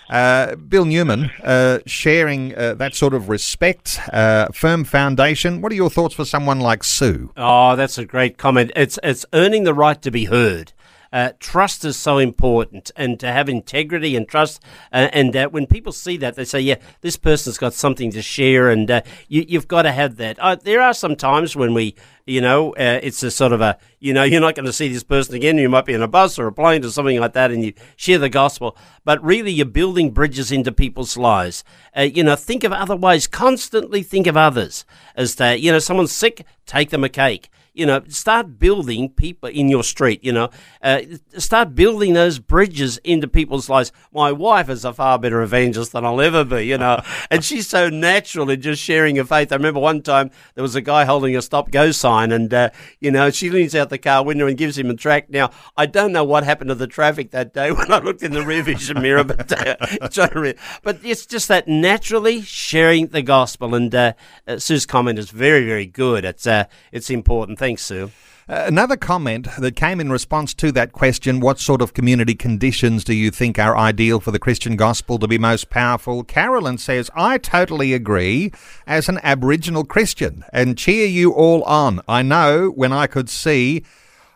[0.09, 5.61] Uh, Bill Newman, uh, sharing uh, that sort of respect, uh, firm foundation.
[5.61, 7.31] What are your thoughts for someone like Sue?
[7.35, 8.71] Oh, that's a great comment.
[8.75, 10.73] It's it's earning the right to be heard.
[11.11, 14.61] Uh, trust is so important, and to have integrity and trust.
[14.91, 18.21] Uh, and uh, when people see that, they say, "Yeah, this person's got something to
[18.21, 20.37] share," and uh, you, have got to have that.
[20.39, 21.95] Uh, there are some times when we,
[22.25, 24.87] you know, uh, it's a sort of a, you know, you're not going to see
[24.87, 25.57] this person again.
[25.57, 27.73] You might be in a bus or a plane or something like that, and you
[27.95, 28.77] share the gospel.
[29.03, 31.63] But really, you're building bridges into people's lives.
[31.97, 33.27] you know, think of other ways.
[33.27, 34.85] Constantly think of others
[35.15, 39.49] as to, you know, someone's sick, take them a cake you know, start building people
[39.49, 40.49] in your street, you know,
[40.81, 41.01] uh,
[41.37, 43.91] start building those bridges into people's lives.
[44.13, 47.01] My wife is a far better evangelist than I'll ever be, you know,
[47.31, 49.51] and she's so natural in just sharing her faith.
[49.51, 52.69] I remember one time there was a guy holding a stop go sign and, uh,
[52.99, 55.29] you know, she leans out the car window and gives him a track.
[55.29, 58.31] Now, I don't know what happened to the traffic that day when I looked in
[58.31, 59.75] the rear vision mirror, but, uh,
[60.83, 63.75] but it's just that naturally sharing the gospel.
[63.75, 64.13] And uh,
[64.47, 66.23] uh, Sue's comment is very, very good.
[66.23, 67.59] It's, uh, it's important.
[67.65, 68.11] Thanks, Sue.
[68.47, 73.03] Uh, another comment that came in response to that question what sort of community conditions
[73.03, 76.23] do you think are ideal for the Christian gospel to be most powerful?
[76.23, 78.51] Carolyn says, I totally agree
[78.85, 82.01] as an Aboriginal Christian and cheer you all on.
[82.07, 83.83] I know when I could see.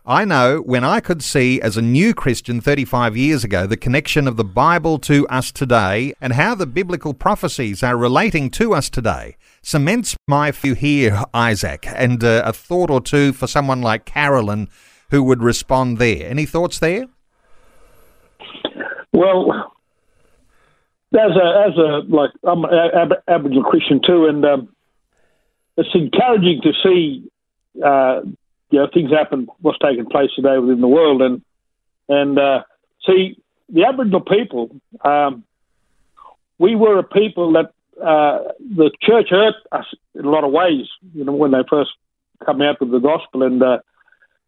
[0.07, 4.27] I know when I could see as a new Christian 35 years ago the connection
[4.27, 8.89] of the Bible to us today and how the biblical prophecies are relating to us
[8.89, 9.35] today
[9.69, 14.67] cements my view here, Isaac, and uh, a thought or two for someone like Carolyn
[15.11, 16.27] who would respond there.
[16.27, 17.05] Any thoughts there?
[19.13, 19.71] Well,
[21.13, 24.75] as a as a like I'm an Ab- Aboriginal Christian too, and um,
[25.77, 27.29] it's encouraging to see
[27.85, 28.21] uh,
[28.71, 31.43] you know things happen, what's taking place today within the world, and
[32.07, 32.63] and uh,
[33.05, 33.37] see
[33.71, 34.75] the Aboriginal people.
[35.05, 35.43] Um,
[36.57, 39.85] we were a people that uh, the church hurt us
[40.15, 40.87] in a lot of ways.
[41.13, 41.91] You know, when they first
[42.45, 43.79] come out with the gospel, and uh,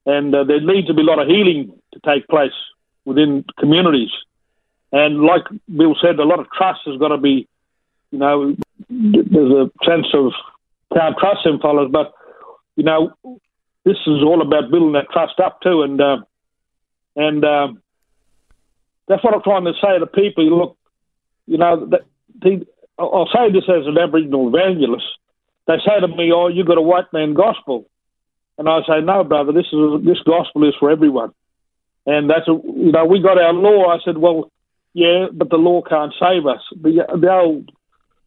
[0.06, 2.54] and uh, there needs to be a lot of healing to take place
[3.06, 4.12] within communities.
[4.92, 5.44] And like
[5.74, 7.48] Bill said, a lot of trust has got to be.
[8.12, 8.56] You know,
[8.90, 10.34] there's a sense of
[10.94, 12.14] can't trust them fellas, but
[12.76, 13.14] you know,
[13.86, 16.18] this is all about building that trust up too, and uh,
[17.16, 17.82] and um,
[19.08, 20.46] that's what I'm trying to say to people.
[20.46, 20.78] Look,
[21.48, 22.02] you know, that
[23.10, 25.06] I'll say this as an Aboriginal evangelist.
[25.68, 27.86] They say to me, "Oh, you got a white man gospel,"
[28.58, 29.52] and I say, "No, brother.
[29.52, 31.32] This is this gospel is for everyone."
[32.06, 33.88] And that's a, you know, we got our law.
[33.88, 34.52] I said, "Well,
[34.94, 37.72] yeah, but the law can't save us." The the old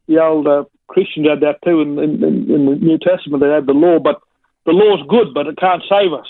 [0.07, 3.43] the old uh, Christians had that too in, in, in the New Testament.
[3.43, 4.21] They had the law, but
[4.65, 6.29] the law's good, but it can't save us.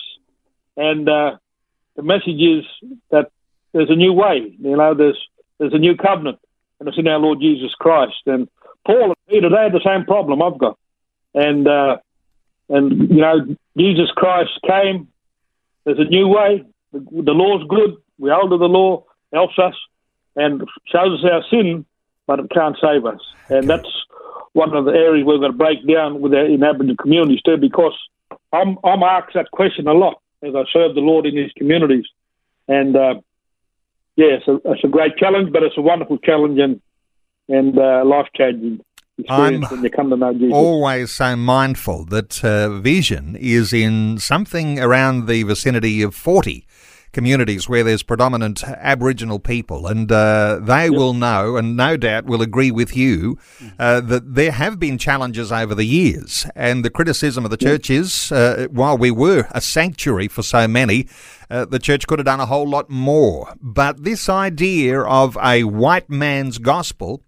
[0.76, 1.36] And uh,
[1.96, 2.64] the message is
[3.10, 3.30] that
[3.72, 4.54] there's a new way.
[4.58, 5.18] You know, there's
[5.58, 6.38] there's a new covenant
[6.80, 8.22] and it's in our Lord Jesus Christ.
[8.26, 8.48] And
[8.86, 10.78] Paul and Peter, they had the same problem I've got.
[11.34, 11.96] And, uh,
[12.68, 15.08] and you know, Jesus Christ came.
[15.84, 16.64] There's a new way.
[16.92, 17.96] The, the law's good.
[18.18, 19.74] We hold to the law, helps us,
[20.36, 21.84] and shows us our sin,
[22.26, 23.20] but it can't save us.
[23.48, 23.88] And that's
[24.52, 27.56] one of the areas we're going to break down with our, in Aboriginal communities too,
[27.56, 27.96] because
[28.52, 32.04] I'm, I'm asked that question a lot as I serve the Lord in these communities.
[32.68, 33.14] And uh,
[34.16, 36.80] yeah, it's a, it's a great challenge, but it's a wonderful challenge and
[37.48, 38.80] and uh, life changing
[39.18, 40.52] experience I'm when you come to know Jesus.
[40.52, 46.66] Always so mindful that uh, vision is in something around the vicinity of forty
[47.14, 50.92] communities where there's predominant Aboriginal people, and uh, they yep.
[50.92, 53.38] will know, and no doubt will agree with you,
[53.78, 56.46] uh, that there have been challenges over the years.
[56.54, 60.68] And the criticism of the church is, uh, while we were a sanctuary for so
[60.68, 61.08] many,
[61.48, 63.54] uh, the church could have done a whole lot more.
[63.62, 67.22] But this idea of a white man's gospel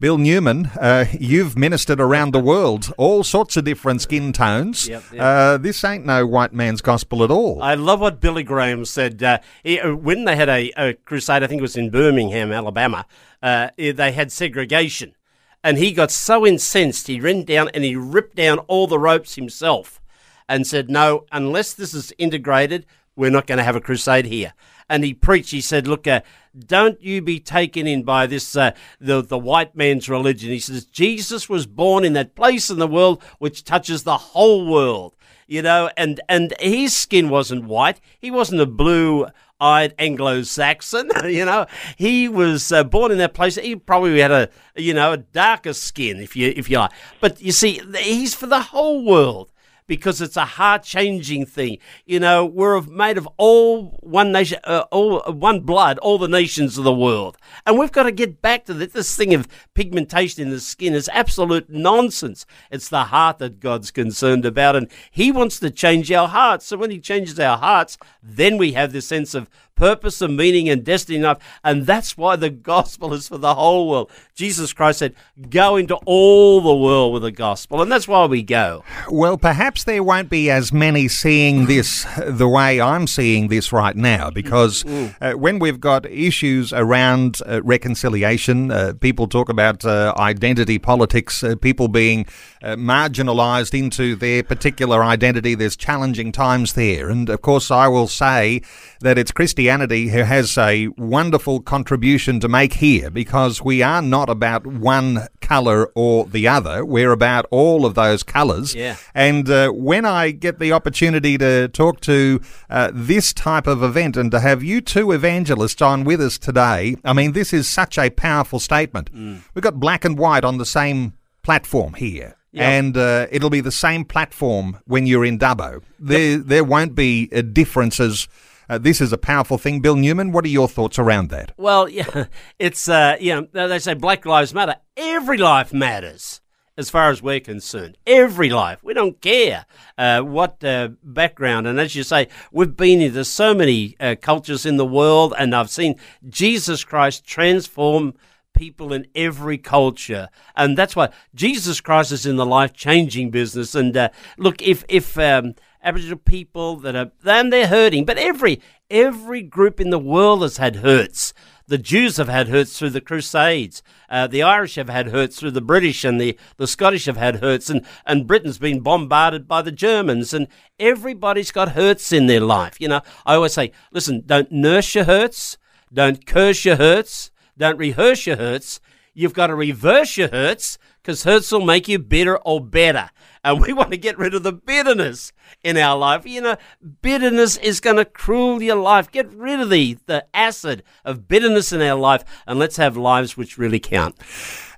[0.00, 4.88] Bill Newman, uh, you've ministered around the world, all sorts of different skin tones.
[4.88, 5.20] Yep, yep.
[5.20, 7.62] Uh, this ain't no white man's gospel at all.
[7.62, 9.22] I love what Billy Graham said.
[9.22, 13.04] Uh, uh, when they had a, a, crusade, I think it was in Birmingham, Alabama,
[13.42, 15.14] uh, they had segregation.
[15.62, 19.34] And he got so incensed, he ran down and he ripped down all the ropes
[19.34, 20.00] himself
[20.48, 22.86] and said, No, unless this is integrated,
[23.20, 24.54] we're not going to have a crusade here.
[24.88, 26.22] And he preached, he said, Look, uh,
[26.58, 30.48] don't you be taken in by this, uh, the, the white man's religion.
[30.48, 34.66] He says, Jesus was born in that place in the world which touches the whole
[34.66, 35.14] world.
[35.46, 38.00] You know, and, and his skin wasn't white.
[38.18, 39.26] He wasn't a blue
[39.60, 41.10] eyed Anglo Saxon.
[41.24, 41.66] you know,
[41.98, 43.56] he was uh, born in that place.
[43.56, 46.92] He probably had a, you know, a darker skin, if you, if you like.
[47.20, 49.52] But you see, he's for the whole world
[49.90, 51.76] because it's a heart changing thing.
[52.06, 56.78] You know, we're made of all one nation, uh, all one blood, all the nations
[56.78, 57.36] of the world,
[57.66, 58.72] and we've got to get back to.
[58.72, 62.46] This thing of pigmentation in the skin is absolute nonsense.
[62.70, 66.66] It's the heart that God's concerned about, and He wants to change our hearts.
[66.66, 69.50] So when He changes our hearts, then we have this sense of
[69.80, 71.38] purpose and meaning and destiny in life.
[71.64, 74.10] And that's why the gospel is for the whole world.
[74.34, 75.14] Jesus Christ said,
[75.48, 77.80] Go into all the world with the gospel.
[77.82, 78.84] And that's why we go.
[79.10, 83.96] Well, perhaps there won't be as many seeing this the way I'm seeing this right
[83.96, 85.14] now, because Mm.
[85.20, 91.42] uh, when we've got issues around uh, reconciliation, uh, people talk about uh, identity politics,
[91.42, 92.26] uh, people being
[92.62, 95.54] uh, marginalised into their particular identity.
[95.54, 97.08] There's challenging times there.
[97.08, 98.60] And of course, I will say
[99.00, 104.28] that it's Christianity who has a wonderful contribution to make here because we are not
[104.28, 106.84] about one colour or the other.
[106.84, 108.74] We're about all of those colours.
[108.74, 108.96] Yeah.
[109.14, 114.16] And uh, when I get the opportunity to talk to uh, this type of event
[114.16, 117.96] and to have you two evangelists on with us today, I mean, this is such
[117.96, 119.12] a powerful statement.
[119.12, 119.42] Mm.
[119.54, 122.36] We've got black and white on the same platform here.
[122.52, 125.82] And uh, it'll be the same platform when you're in Dubbo.
[126.00, 128.26] There, there won't be uh, differences.
[128.70, 129.80] Uh, this is a powerful thing.
[129.80, 131.52] Bill Newman, what are your thoughts around that?
[131.56, 134.76] Well, yeah, it's, uh, you know, they say Black Lives Matter.
[134.96, 136.40] Every life matters.
[136.76, 138.82] As far as we're concerned, every life.
[138.82, 139.66] We don't care
[139.98, 141.66] uh, what uh, background.
[141.66, 145.54] And as you say, we've been into so many uh, cultures in the world, and
[145.54, 145.96] I've seen
[146.28, 148.14] Jesus Christ transform
[148.54, 153.74] people in every culture, and that's why Jesus Christ is in the life changing business.
[153.74, 154.08] And uh,
[154.38, 158.60] look, if if um, Aboriginal people that are then they're hurting, but every
[158.90, 161.32] every group in the world has had hurts.
[161.66, 163.80] The Jews have had hurts through the Crusades.
[164.08, 167.36] Uh, the Irish have had hurts through the British, and the, the Scottish have had
[167.36, 170.48] hurts, and, and Britain's been bombarded by the Germans, and
[170.80, 172.80] everybody's got hurts in their life.
[172.80, 175.58] You know, I always say, listen, don't nurse your hurts,
[175.92, 178.80] don't curse your hurts, don't rehearse your hurts.
[179.14, 183.10] You've got to reverse your hurts because hurts will make you bitter or better.
[183.42, 185.32] And we want to get rid of the bitterness
[185.62, 186.26] in our life.
[186.26, 186.56] You know,
[187.02, 189.10] bitterness is going to cruel your life.
[189.10, 193.36] Get rid of the, the acid of bitterness in our life and let's have lives
[193.36, 194.16] which really count.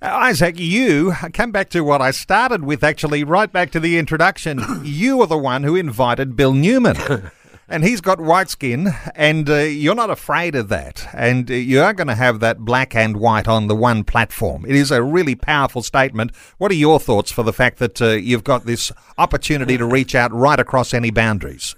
[0.00, 3.98] Uh, Isaac, you come back to what I started with, actually, right back to the
[3.98, 4.60] introduction.
[4.84, 6.96] you are the one who invited Bill Newman.
[7.72, 11.08] And he's got white skin, and uh, you're not afraid of that.
[11.14, 14.66] And uh, you are going to have that black and white on the one platform.
[14.66, 16.36] It is a really powerful statement.
[16.58, 20.14] What are your thoughts for the fact that uh, you've got this opportunity to reach
[20.14, 21.74] out right across any boundaries?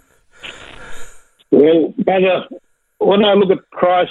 [1.53, 2.47] Well, brother,
[2.99, 4.11] when I look at Christ,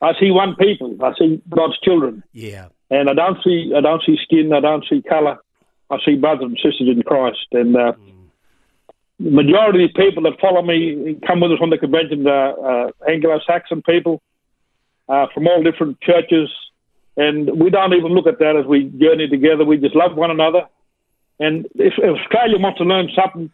[0.00, 0.96] I see one people.
[1.02, 2.68] I see God's children, Yeah.
[2.88, 4.52] and I don't see I don't see skin.
[4.52, 5.38] I don't see colour.
[5.90, 7.92] I see brothers and sisters in Christ, and uh,
[9.20, 12.90] the majority of people that follow me come with us on the convention are uh,
[13.08, 14.22] Anglo-Saxon people
[15.08, 16.48] uh, from all different churches,
[17.16, 19.64] and we don't even look at that as we journey together.
[19.64, 20.68] We just love one another,
[21.40, 23.50] and if, if Australia wants to learn something,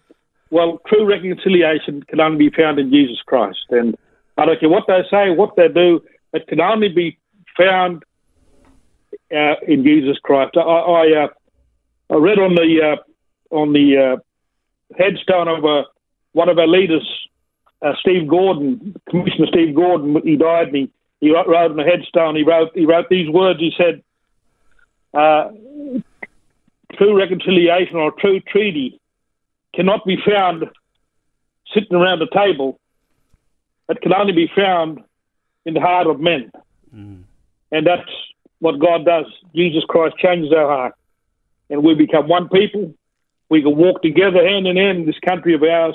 [0.51, 3.97] well, true reconciliation can only be found in Jesus Christ, and
[4.37, 6.03] I don't care what they say, what they do,
[6.33, 7.19] it can only be
[7.57, 8.03] found
[9.33, 10.57] uh, in Jesus Christ.
[10.57, 11.29] I, I, uh,
[12.11, 14.17] I read on the uh, on the uh,
[14.97, 15.85] headstone of uh,
[16.32, 17.07] one of our leaders,
[17.82, 20.20] uh, Steve Gordon, Commissioner Steve Gordon.
[20.24, 22.37] He died, and he, he wrote, on the headstone.
[22.37, 23.61] He wrote he wrote these words.
[23.61, 24.03] He said,
[25.12, 25.51] uh,
[26.95, 29.01] "True reconciliation or true treaty
[29.74, 30.64] cannot be found
[31.72, 32.78] sitting around a table.
[33.89, 35.01] It can only be found
[35.66, 36.53] in the heart of men,
[37.72, 38.09] and that's
[38.61, 39.26] what God does.
[39.55, 40.95] Jesus Christ changes our heart,
[41.70, 42.95] and we become one people."
[43.55, 45.95] We can walk together hand in hand in this country of ours,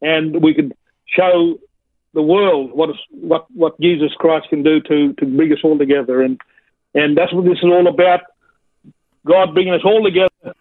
[0.00, 0.72] and we can
[1.06, 1.58] show
[2.14, 5.76] the world what is, what what Jesus Christ can do to to bring us all
[5.76, 6.40] together, and
[6.94, 8.20] and that's what this is all about.
[9.26, 10.54] God bringing us all together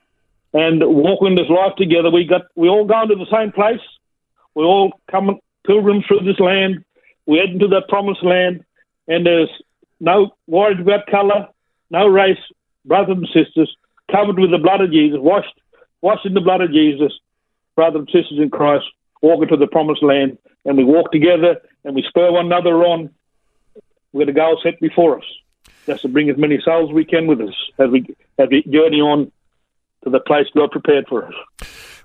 [0.53, 2.11] and walking this life together.
[2.11, 3.85] We got we all going to the same place.
[4.53, 6.83] We all coming pilgrims through this land.
[7.25, 8.65] We head into that promised land,
[9.07, 9.53] and there's
[10.01, 11.47] no worries about colour,
[11.89, 12.43] no race,
[12.83, 13.73] brothers and sisters,
[14.11, 15.57] covered with the blood of Jesus, washed
[16.03, 17.13] washed in the blood of Jesus,
[17.75, 18.85] brothers and sisters in Christ,
[19.21, 23.09] walking to the promised land, and we walk together and we spur one another on.
[24.11, 25.25] We've got a goal set before us.
[25.85, 28.05] That's to bring as many souls as we can with us as we
[28.37, 29.31] as we journey on
[30.03, 31.33] to the place God prepared for us.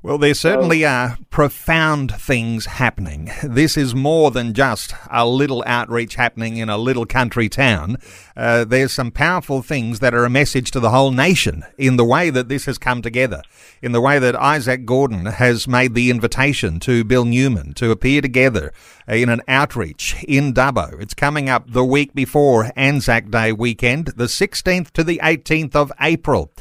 [0.00, 3.30] Well, there certainly are profound things happening.
[3.58, 7.96] This is more than just a little outreach happening in a little country town.
[8.36, 12.04] Uh, there's some powerful things that are a message to the whole nation in the
[12.04, 13.42] way that this has come together,
[13.82, 18.20] in the way that Isaac Gordon has made the invitation to Bill Newman to appear
[18.20, 18.72] together
[19.08, 21.00] in an outreach in Dubbo.
[21.00, 25.90] It's coming up the week before Anzac Day weekend, the 16th to the 18th of
[26.00, 26.52] April.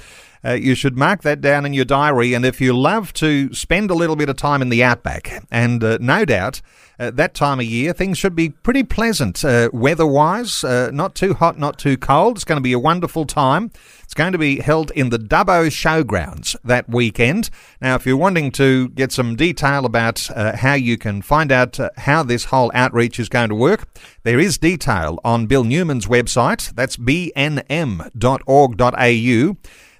[0.47, 2.33] Uh, you should mark that down in your diary.
[2.33, 5.83] And if you love to spend a little bit of time in the outback, and
[5.83, 6.61] uh, no doubt
[6.99, 11.15] uh, that time of year, things should be pretty pleasant uh, weather wise, uh, not
[11.15, 12.37] too hot, not too cold.
[12.37, 13.71] It's going to be a wonderful time.
[14.03, 17.49] It's going to be held in the Dubbo Showgrounds that weekend.
[17.81, 21.77] Now, if you're wanting to get some detail about uh, how you can find out
[21.97, 23.85] how this whole outreach is going to work,
[24.23, 26.73] there is detail on Bill Newman's website.
[26.73, 27.57] That's bnm.org.au.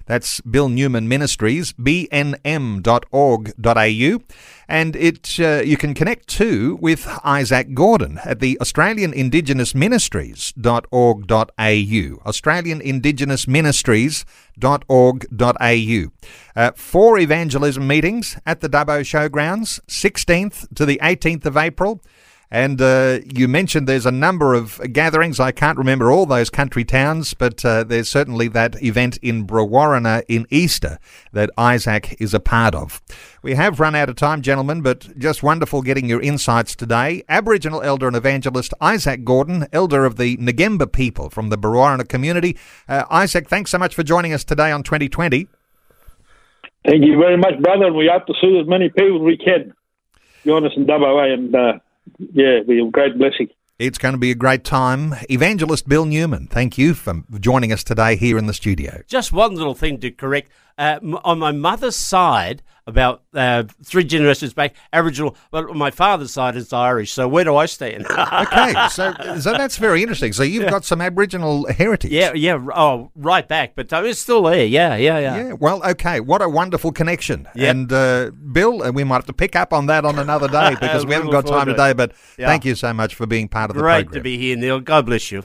[0.08, 2.32] That's Bill Newman Ministries, bnm.org.au.
[4.70, 12.22] And it uh, you can connect too with Isaac Gordon at the Australian Indigenous Ministries.org.au.
[12.26, 16.04] Australian Indigenous Ministries.org.au.
[16.56, 22.00] Uh, four evangelism meetings at the Dubbo Showgrounds, 16th to the 18th of April.
[22.50, 25.38] And uh, you mentioned there's a number of gatherings.
[25.38, 30.22] I can't remember all those country towns, but uh, there's certainly that event in Brewarrina
[30.28, 30.98] in Easter
[31.32, 33.02] that Isaac is a part of.
[33.42, 37.22] We have run out of time, gentlemen, but just wonderful getting your insights today.
[37.28, 42.56] Aboriginal elder and evangelist Isaac Gordon, elder of the Ngemba people from the Brewarrina community.
[42.88, 45.48] Uh, Isaac, thanks so much for joining us today on 2020.
[46.86, 47.92] Thank you very much, brother.
[47.92, 49.74] We hope to see as many people as we can
[50.46, 51.72] join us in and uh,
[52.18, 53.48] yeah, be a great blessing.
[53.78, 55.14] It's going to be a great time.
[55.30, 59.02] Evangelist Bill Newman, thank you for joining us today here in the studio.
[59.06, 60.50] Just one little thing to correct.
[60.76, 66.56] Uh, on my mother's side, about uh, three generations back, Aboriginal, but my father's side
[66.56, 67.12] is Irish.
[67.12, 68.06] So where do I stand?
[68.10, 70.32] okay, so so that's very interesting.
[70.32, 72.10] So you've got some Aboriginal heritage.
[72.10, 72.58] yeah, yeah.
[72.74, 74.64] Oh, right back, but uh, it's still there.
[74.64, 75.36] Yeah, yeah, yeah.
[75.36, 76.20] Yeah, well, okay.
[76.20, 77.46] What a wonderful connection.
[77.54, 77.70] Yep.
[77.70, 81.04] And uh, Bill, we might have to pick up on that on another day because
[81.04, 81.92] we haven't got time today.
[81.92, 82.46] But Yeah.
[82.46, 84.10] thank you so much for being part of the Great program.
[84.12, 84.80] Great to be here, Neil.
[84.80, 85.44] God bless you.